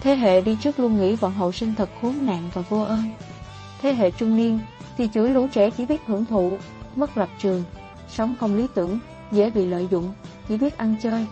Thế 0.02 0.16
hệ 0.16 0.42
đi 0.42 0.58
trước 0.62 0.80
luôn 0.80 0.98
nghĩ 0.98 1.18
bọn 1.22 1.34
hậu 1.34 1.52
sinh 1.52 1.74
thật 1.76 1.90
khốn 2.02 2.16
nạn 2.22 2.50
và 2.54 2.62
vô 2.70 2.82
ơn. 2.82 3.04
Thế 3.82 3.94
hệ 3.94 4.12
trung 4.12 4.36
niên 4.36 4.60
thì 4.98 5.10
chửi 5.14 5.30
lũ 5.30 5.48
trẻ 5.52 5.70
chỉ 5.70 5.86
biết 5.86 6.02
hưởng 6.06 6.26
thụ, 6.26 6.52
mất 6.96 7.18
lập 7.18 7.30
trường, 7.40 7.64
sống 8.10 8.36
không 8.40 8.56
lý 8.56 8.68
tưởng, 8.76 9.00
dễ 9.32 9.50
bị 9.50 9.66
lợi 9.66 9.88
dụng, 9.92 10.14
chỉ 10.48 10.58
biết 10.58 10.78
ăn 10.78 10.96
chơi. 11.02 11.26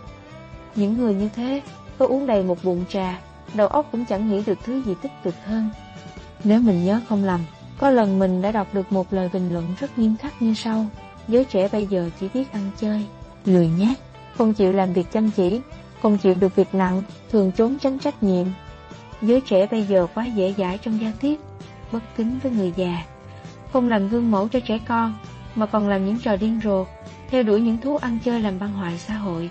Những 0.76 0.98
người 0.98 1.14
như 1.14 1.28
thế 1.36 1.62
có 1.98 2.06
uống 2.06 2.26
đầy 2.26 2.42
một 2.42 2.64
bụng 2.64 2.84
trà, 2.88 3.20
đầu 3.54 3.68
óc 3.68 3.88
cũng 3.92 4.04
chẳng 4.04 4.30
nghĩ 4.30 4.42
được 4.46 4.58
thứ 4.64 4.82
gì 4.82 4.94
tích 5.02 5.12
cực 5.22 5.34
hơn. 5.44 5.70
Nếu 6.44 6.60
mình 6.60 6.84
nhớ 6.84 7.00
không 7.08 7.24
lầm, 7.24 7.40
có 7.80 7.90
lần 7.90 8.18
mình 8.18 8.42
đã 8.42 8.52
đọc 8.52 8.74
được 8.74 8.92
một 8.92 9.12
lời 9.12 9.28
bình 9.32 9.52
luận 9.52 9.66
rất 9.80 9.98
nghiêm 9.98 10.16
khắc 10.16 10.42
như 10.42 10.54
sau. 10.54 10.86
Giới 11.28 11.44
trẻ 11.44 11.68
bây 11.72 11.86
giờ 11.86 12.10
chỉ 12.20 12.28
biết 12.34 12.52
ăn 12.52 12.70
chơi, 12.76 13.06
lười 13.44 13.68
nhát, 13.68 13.96
không 14.38 14.54
chịu 14.54 14.72
làm 14.72 14.92
việc 14.92 15.12
chăm 15.12 15.30
chỉ, 15.30 15.60
không 16.02 16.18
chịu 16.18 16.34
được 16.34 16.56
việc 16.56 16.74
nặng, 16.74 17.02
thường 17.30 17.52
trốn 17.52 17.78
tránh 17.78 17.98
trách 17.98 18.22
nhiệm. 18.22 18.46
Giới 19.22 19.40
trẻ 19.40 19.66
bây 19.70 19.82
giờ 19.82 20.06
quá 20.14 20.26
dễ 20.26 20.54
dãi 20.58 20.78
trong 20.78 21.00
giao 21.00 21.12
tiếp, 21.20 21.36
bất 21.92 22.02
kính 22.16 22.38
với 22.42 22.52
người 22.52 22.72
già, 22.76 23.04
không 23.72 23.88
làm 23.88 24.08
gương 24.08 24.30
mẫu 24.30 24.48
cho 24.48 24.60
trẻ 24.60 24.78
con, 24.88 25.14
mà 25.54 25.66
còn 25.66 25.88
làm 25.88 26.06
những 26.06 26.18
trò 26.18 26.36
điên 26.36 26.60
rồ, 26.64 26.84
theo 27.30 27.42
đuổi 27.42 27.60
những 27.60 27.78
thú 27.78 27.96
ăn 27.96 28.18
chơi 28.24 28.40
làm 28.40 28.58
băng 28.58 28.72
hoại 28.72 28.98
xã 28.98 29.14
hội. 29.14 29.50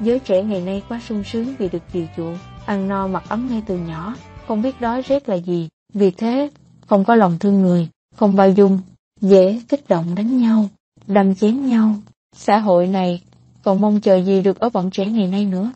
Giới 0.00 0.18
trẻ 0.18 0.42
ngày 0.42 0.60
nay 0.60 0.82
quá 0.88 1.00
sung 1.08 1.24
sướng 1.24 1.54
vì 1.58 1.68
được 1.68 1.82
chiều 1.92 2.06
chuộng, 2.16 2.38
ăn 2.66 2.88
no 2.88 3.06
mặc 3.06 3.24
ấm 3.28 3.48
ngay 3.50 3.62
từ 3.66 3.78
nhỏ, 3.78 4.14
không 4.48 4.62
biết 4.62 4.80
đói 4.80 5.02
rét 5.02 5.28
là 5.28 5.34
gì, 5.34 5.68
vì 5.94 6.10
thế 6.10 6.50
không 6.86 7.04
có 7.04 7.14
lòng 7.14 7.38
thương 7.38 7.62
người, 7.62 7.88
không 8.16 8.36
bao 8.36 8.50
dung, 8.50 8.80
dễ 9.20 9.60
kích 9.68 9.88
động 9.88 10.14
đánh 10.14 10.40
nhau, 10.40 10.68
đâm 11.06 11.34
chém 11.34 11.66
nhau. 11.66 11.94
Xã 12.36 12.58
hội 12.58 12.86
này 12.86 13.22
còn 13.62 13.80
mong 13.80 14.00
chờ 14.00 14.22
gì 14.22 14.42
được 14.42 14.60
ở 14.60 14.68
bọn 14.68 14.90
trẻ 14.90 15.06
ngày 15.06 15.26
nay 15.26 15.44
nữa. 15.44 15.72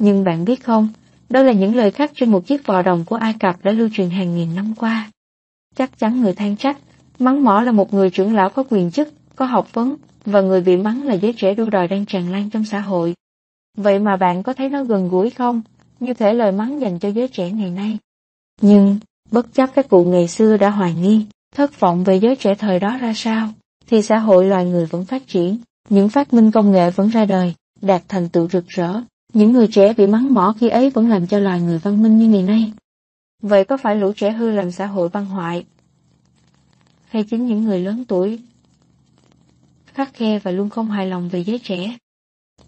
Nhưng 0.00 0.24
bạn 0.24 0.44
biết 0.44 0.64
không, 0.64 0.88
đó 1.28 1.42
là 1.42 1.52
những 1.52 1.74
lời 1.74 1.90
khắc 1.90 2.12
trên 2.14 2.30
một 2.30 2.46
chiếc 2.46 2.66
vò 2.66 2.82
đồng 2.82 3.04
của 3.04 3.16
Ai 3.16 3.34
Cập 3.40 3.64
đã 3.64 3.72
lưu 3.72 3.88
truyền 3.92 4.10
hàng 4.10 4.36
nghìn 4.36 4.54
năm 4.54 4.74
qua. 4.74 5.10
Chắc 5.76 5.98
chắn 5.98 6.20
người 6.20 6.32
than 6.32 6.56
trách, 6.56 6.78
mắng 7.18 7.44
mỏ 7.44 7.60
là 7.60 7.72
một 7.72 7.94
người 7.94 8.10
trưởng 8.10 8.34
lão 8.34 8.50
có 8.50 8.64
quyền 8.70 8.90
chức, 8.90 9.08
có 9.36 9.44
học 9.44 9.68
vấn, 9.72 9.96
và 10.24 10.40
người 10.40 10.60
bị 10.60 10.76
mắng 10.76 11.02
là 11.02 11.14
giới 11.14 11.32
trẻ 11.32 11.54
đua 11.54 11.70
đòi 11.70 11.88
đang 11.88 12.06
tràn 12.06 12.32
lan 12.32 12.50
trong 12.50 12.64
xã 12.64 12.80
hội. 12.80 13.14
Vậy 13.76 13.98
mà 13.98 14.16
bạn 14.16 14.42
có 14.42 14.54
thấy 14.54 14.68
nó 14.68 14.84
gần 14.84 15.08
gũi 15.08 15.30
không? 15.30 15.62
Như 16.00 16.14
thể 16.14 16.34
lời 16.34 16.52
mắng 16.52 16.80
dành 16.80 16.98
cho 16.98 17.08
giới 17.08 17.28
trẻ 17.28 17.50
ngày 17.50 17.70
nay. 17.70 17.98
Nhưng, 18.60 18.98
bất 19.30 19.54
chấp 19.54 19.70
các 19.74 19.88
cụ 19.88 20.04
ngày 20.04 20.28
xưa 20.28 20.56
đã 20.56 20.70
hoài 20.70 20.94
nghi, 20.94 21.26
thất 21.54 21.80
vọng 21.80 22.04
về 22.04 22.16
giới 22.16 22.36
trẻ 22.36 22.54
thời 22.54 22.78
đó 22.78 22.98
ra 23.00 23.12
sao, 23.16 23.48
thì 23.86 24.02
xã 24.02 24.18
hội 24.18 24.44
loài 24.44 24.64
người 24.64 24.86
vẫn 24.86 25.04
phát 25.04 25.22
triển, 25.28 25.58
những 25.88 26.08
phát 26.08 26.32
minh 26.32 26.50
công 26.50 26.72
nghệ 26.72 26.90
vẫn 26.90 27.08
ra 27.08 27.24
đời, 27.24 27.54
đạt 27.80 28.02
thành 28.08 28.28
tựu 28.28 28.48
rực 28.48 28.66
rỡ. 28.68 29.00
Những 29.32 29.52
người 29.52 29.66
trẻ 29.66 29.92
bị 29.92 30.06
mắng 30.06 30.34
mỏ 30.34 30.54
khi 30.58 30.68
ấy 30.68 30.90
vẫn 30.90 31.08
làm 31.08 31.26
cho 31.26 31.38
loài 31.38 31.60
người 31.60 31.78
văn 31.78 32.02
minh 32.02 32.18
như 32.18 32.28
ngày 32.28 32.42
nay. 32.42 32.72
Vậy 33.42 33.64
có 33.64 33.76
phải 33.76 33.96
lũ 33.96 34.12
trẻ 34.16 34.30
hư 34.30 34.50
làm 34.50 34.70
xã 34.70 34.86
hội 34.86 35.08
văn 35.08 35.26
hoại? 35.26 35.64
Hay 37.08 37.24
chính 37.30 37.46
những 37.46 37.64
người 37.64 37.80
lớn 37.80 38.04
tuổi 38.08 38.38
khắc 39.94 40.14
khe 40.14 40.38
và 40.38 40.50
luôn 40.50 40.68
không 40.68 40.90
hài 40.90 41.06
lòng 41.06 41.28
về 41.28 41.44
giới 41.44 41.58
trẻ? 41.58 41.96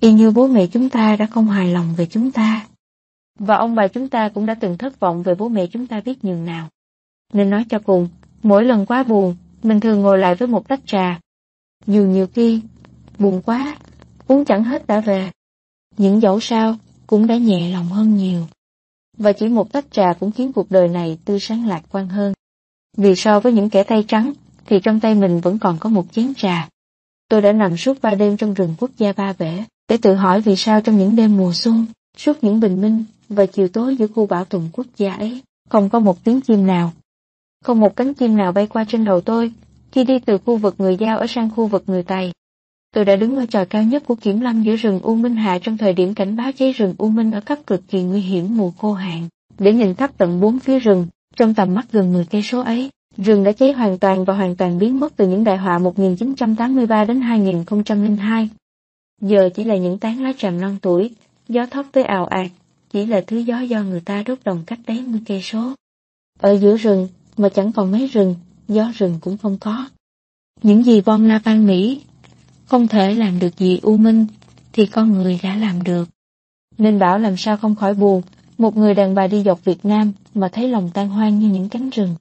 Y 0.01 0.13
như 0.13 0.31
bố 0.31 0.47
mẹ 0.47 0.67
chúng 0.67 0.89
ta 0.89 1.17
đã 1.17 1.27
không 1.27 1.49
hài 1.49 1.73
lòng 1.73 1.95
về 1.97 2.07
chúng 2.07 2.31
ta. 2.31 2.67
Và 3.39 3.57
ông 3.57 3.75
bà 3.75 3.89
chúng 3.89 4.09
ta 4.09 4.29
cũng 4.29 4.47
đã 4.47 4.55
từng 4.55 4.79
thất 4.79 5.01
vọng 5.01 5.23
về 5.23 5.35
bố 5.35 5.49
mẹ 5.49 5.67
chúng 5.67 5.87
ta 5.87 6.01
biết 6.01 6.25
nhường 6.25 6.45
nào. 6.45 6.69
Nên 7.33 7.51
nói 7.51 7.65
cho 7.69 7.79
cùng, 7.79 8.09
mỗi 8.43 8.65
lần 8.65 8.87
quá 8.87 9.03
buồn, 9.03 9.37
mình 9.63 9.81
thường 9.81 10.01
ngồi 10.01 10.19
lại 10.19 10.35
với 10.35 10.49
một 10.49 10.69
tách 10.69 10.81
trà. 10.87 11.21
Dù 11.87 12.03
nhiều 12.03 12.27
khi, 12.27 12.61
buồn 13.19 13.43
quá, 13.45 13.77
uống 14.27 14.45
chẳng 14.45 14.65
hết 14.65 14.87
đã 14.87 15.01
về. 15.01 15.31
Những 15.97 16.23
dẫu 16.23 16.41
sao 16.41 16.77
cũng 17.07 17.27
đã 17.27 17.37
nhẹ 17.37 17.73
lòng 17.73 17.87
hơn 17.89 18.17
nhiều. 18.17 18.47
Và 19.19 19.33
chỉ 19.33 19.49
một 19.49 19.73
tách 19.73 19.91
trà 19.91 20.13
cũng 20.13 20.33
khiến 20.33 20.53
cuộc 20.53 20.71
đời 20.71 20.89
này 20.89 21.19
tươi 21.25 21.41
sáng 21.41 21.69
lạc 21.69 21.83
quan 21.91 22.09
hơn. 22.09 22.33
Vì 22.97 23.15
so 23.15 23.41
với 23.41 23.53
những 23.53 23.71
kẻ 23.71 23.83
tay 23.83 24.05
trắng, 24.09 24.33
thì 24.67 24.81
trong 24.83 25.01
tay 25.01 25.15
mình 25.15 25.41
vẫn 25.41 25.59
còn 25.59 25.79
có 25.79 25.89
một 25.89 26.05
chén 26.13 26.35
trà. 26.35 26.69
Tôi 27.29 27.41
đã 27.41 27.53
nằm 27.53 27.77
suốt 27.77 28.03
ba 28.03 28.15
đêm 28.15 28.37
trong 28.37 28.55
rừng 28.55 28.75
quốc 28.79 28.91
gia 28.97 29.13
Ba 29.13 29.33
Bể, 29.39 29.65
để 29.89 29.97
tự 29.97 30.15
hỏi 30.15 30.41
vì 30.41 30.57
sao 30.57 30.81
trong 30.81 30.99
những 30.99 31.17
đêm 31.17 31.37
mùa 31.37 31.53
xuân, 31.53 31.87
suốt 32.17 32.45
những 32.45 32.61
bình 32.61 32.81
minh 32.81 33.05
và 33.33 33.47
chiều 33.47 33.69
tối 33.69 33.97
giữa 33.97 34.07
khu 34.07 34.27
bảo 34.27 34.45
tồn 34.45 34.63
quốc 34.73 34.87
gia 34.97 35.15
ấy, 35.15 35.43
không 35.69 35.89
có 35.89 35.99
một 35.99 36.25
tiếng 36.25 36.41
chim 36.41 36.67
nào. 36.67 36.93
Không 37.65 37.81
một 37.81 37.97
cánh 37.97 38.15
chim 38.15 38.37
nào 38.37 38.53
bay 38.53 38.67
qua 38.67 38.85
trên 38.89 39.05
đầu 39.05 39.21
tôi, 39.21 39.53
khi 39.93 40.05
đi 40.05 40.19
từ 40.19 40.39
khu 40.39 40.57
vực 40.57 40.75
người 40.79 40.97
Giao 40.97 41.19
ở 41.19 41.27
sang 41.27 41.51
khu 41.51 41.67
vực 41.67 41.85
người 41.87 42.03
Tày. 42.03 42.33
Tôi 42.95 43.05
đã 43.05 43.17
đứng 43.17 43.37
ở 43.37 43.47
tròi 43.47 43.67
cao 43.67 43.83
nhất 43.83 44.03
của 44.07 44.15
kiểm 44.15 44.41
lâm 44.41 44.63
giữa 44.63 44.77
rừng 44.77 45.01
U 45.03 45.15
Minh 45.15 45.37
Hạ 45.37 45.59
trong 45.63 45.79
thời 45.79 45.93
điểm 45.93 46.15
cảnh 46.15 46.37
báo 46.37 46.53
cháy 46.53 46.73
rừng 46.73 46.95
U 46.99 47.09
Minh 47.09 47.31
ở 47.31 47.41
cấp 47.41 47.59
cực 47.67 47.89
kỳ 47.89 48.03
nguy 48.03 48.21
hiểm 48.21 48.57
mùa 48.57 48.71
khô 48.71 48.93
hạn, 48.93 49.29
để 49.59 49.73
nhìn 49.73 49.95
khắp 49.95 50.11
tận 50.19 50.41
bốn 50.41 50.59
phía 50.59 50.79
rừng, 50.79 51.07
trong 51.37 51.55
tầm 51.55 51.75
mắt 51.75 51.87
gần 51.93 52.13
10 52.13 52.25
cây 52.25 52.43
số 52.43 52.61
ấy. 52.61 52.91
Rừng 53.17 53.45
đã 53.45 53.53
cháy 53.53 53.73
hoàn 53.73 53.99
toàn 53.99 54.25
và 54.25 54.35
hoàn 54.35 54.57
toàn 54.57 54.79
biến 54.79 55.01
mất 55.01 55.13
từ 55.17 55.29
những 55.29 55.45
đại 55.45 55.57
họa 55.57 55.79
1983 55.79 57.05
đến 57.05 57.21
2002. 57.21 58.49
Giờ 59.21 59.49
chỉ 59.55 59.65
là 59.65 59.77
những 59.77 59.99
tán 59.99 60.23
lá 60.23 60.33
tràm 60.39 60.61
non 60.61 60.77
tuổi, 60.83 61.11
gió 61.49 61.67
thốc 61.67 61.87
tới 61.93 62.05
ào 62.05 62.27
ạt, 62.27 62.47
chỉ 62.93 63.07
là 63.07 63.21
thứ 63.27 63.39
gió 63.39 63.61
do 63.61 63.83
người 63.83 64.01
ta 64.01 64.23
đốt 64.27 64.39
đồng 64.45 64.63
cách 64.67 64.79
đấy 64.87 65.05
mươi 65.07 65.21
cây 65.27 65.43
số. 65.43 65.75
Ở 66.39 66.59
giữa 66.59 66.77
rừng 66.77 67.09
mà 67.37 67.49
chẳng 67.49 67.73
còn 67.73 67.93
mấy 67.93 68.07
rừng, 68.07 68.35
gió 68.69 68.93
rừng 68.95 69.19
cũng 69.21 69.39
không 69.39 69.59
có. 69.59 69.89
Những 70.63 70.83
gì 70.85 71.01
bom 71.01 71.25
la 71.25 71.39
van 71.39 71.67
Mỹ 71.67 72.01
không 72.67 72.89
thể 72.89 73.15
làm 73.15 73.39
được 73.39 73.59
gì 73.59 73.79
u 73.83 73.97
minh, 73.97 74.27
thì 74.73 74.87
con 74.87 75.13
người 75.13 75.41
đã 75.43 75.57
làm 75.57 75.83
được. 75.83 76.09
Nên 76.79 76.99
bảo 76.99 77.19
làm 77.19 77.37
sao 77.37 77.57
không 77.57 77.75
khỏi 77.75 77.95
buồn, 77.95 78.23
một 78.59 78.77
người 78.77 78.95
đàn 78.95 79.15
bà 79.15 79.27
đi 79.27 79.43
dọc 79.43 79.65
Việt 79.65 79.85
Nam 79.85 80.13
mà 80.35 80.49
thấy 80.53 80.69
lòng 80.69 80.91
tan 80.95 81.09
hoang 81.09 81.39
như 81.39 81.49
những 81.49 81.69
cánh 81.69 81.91
rừng. 81.91 82.15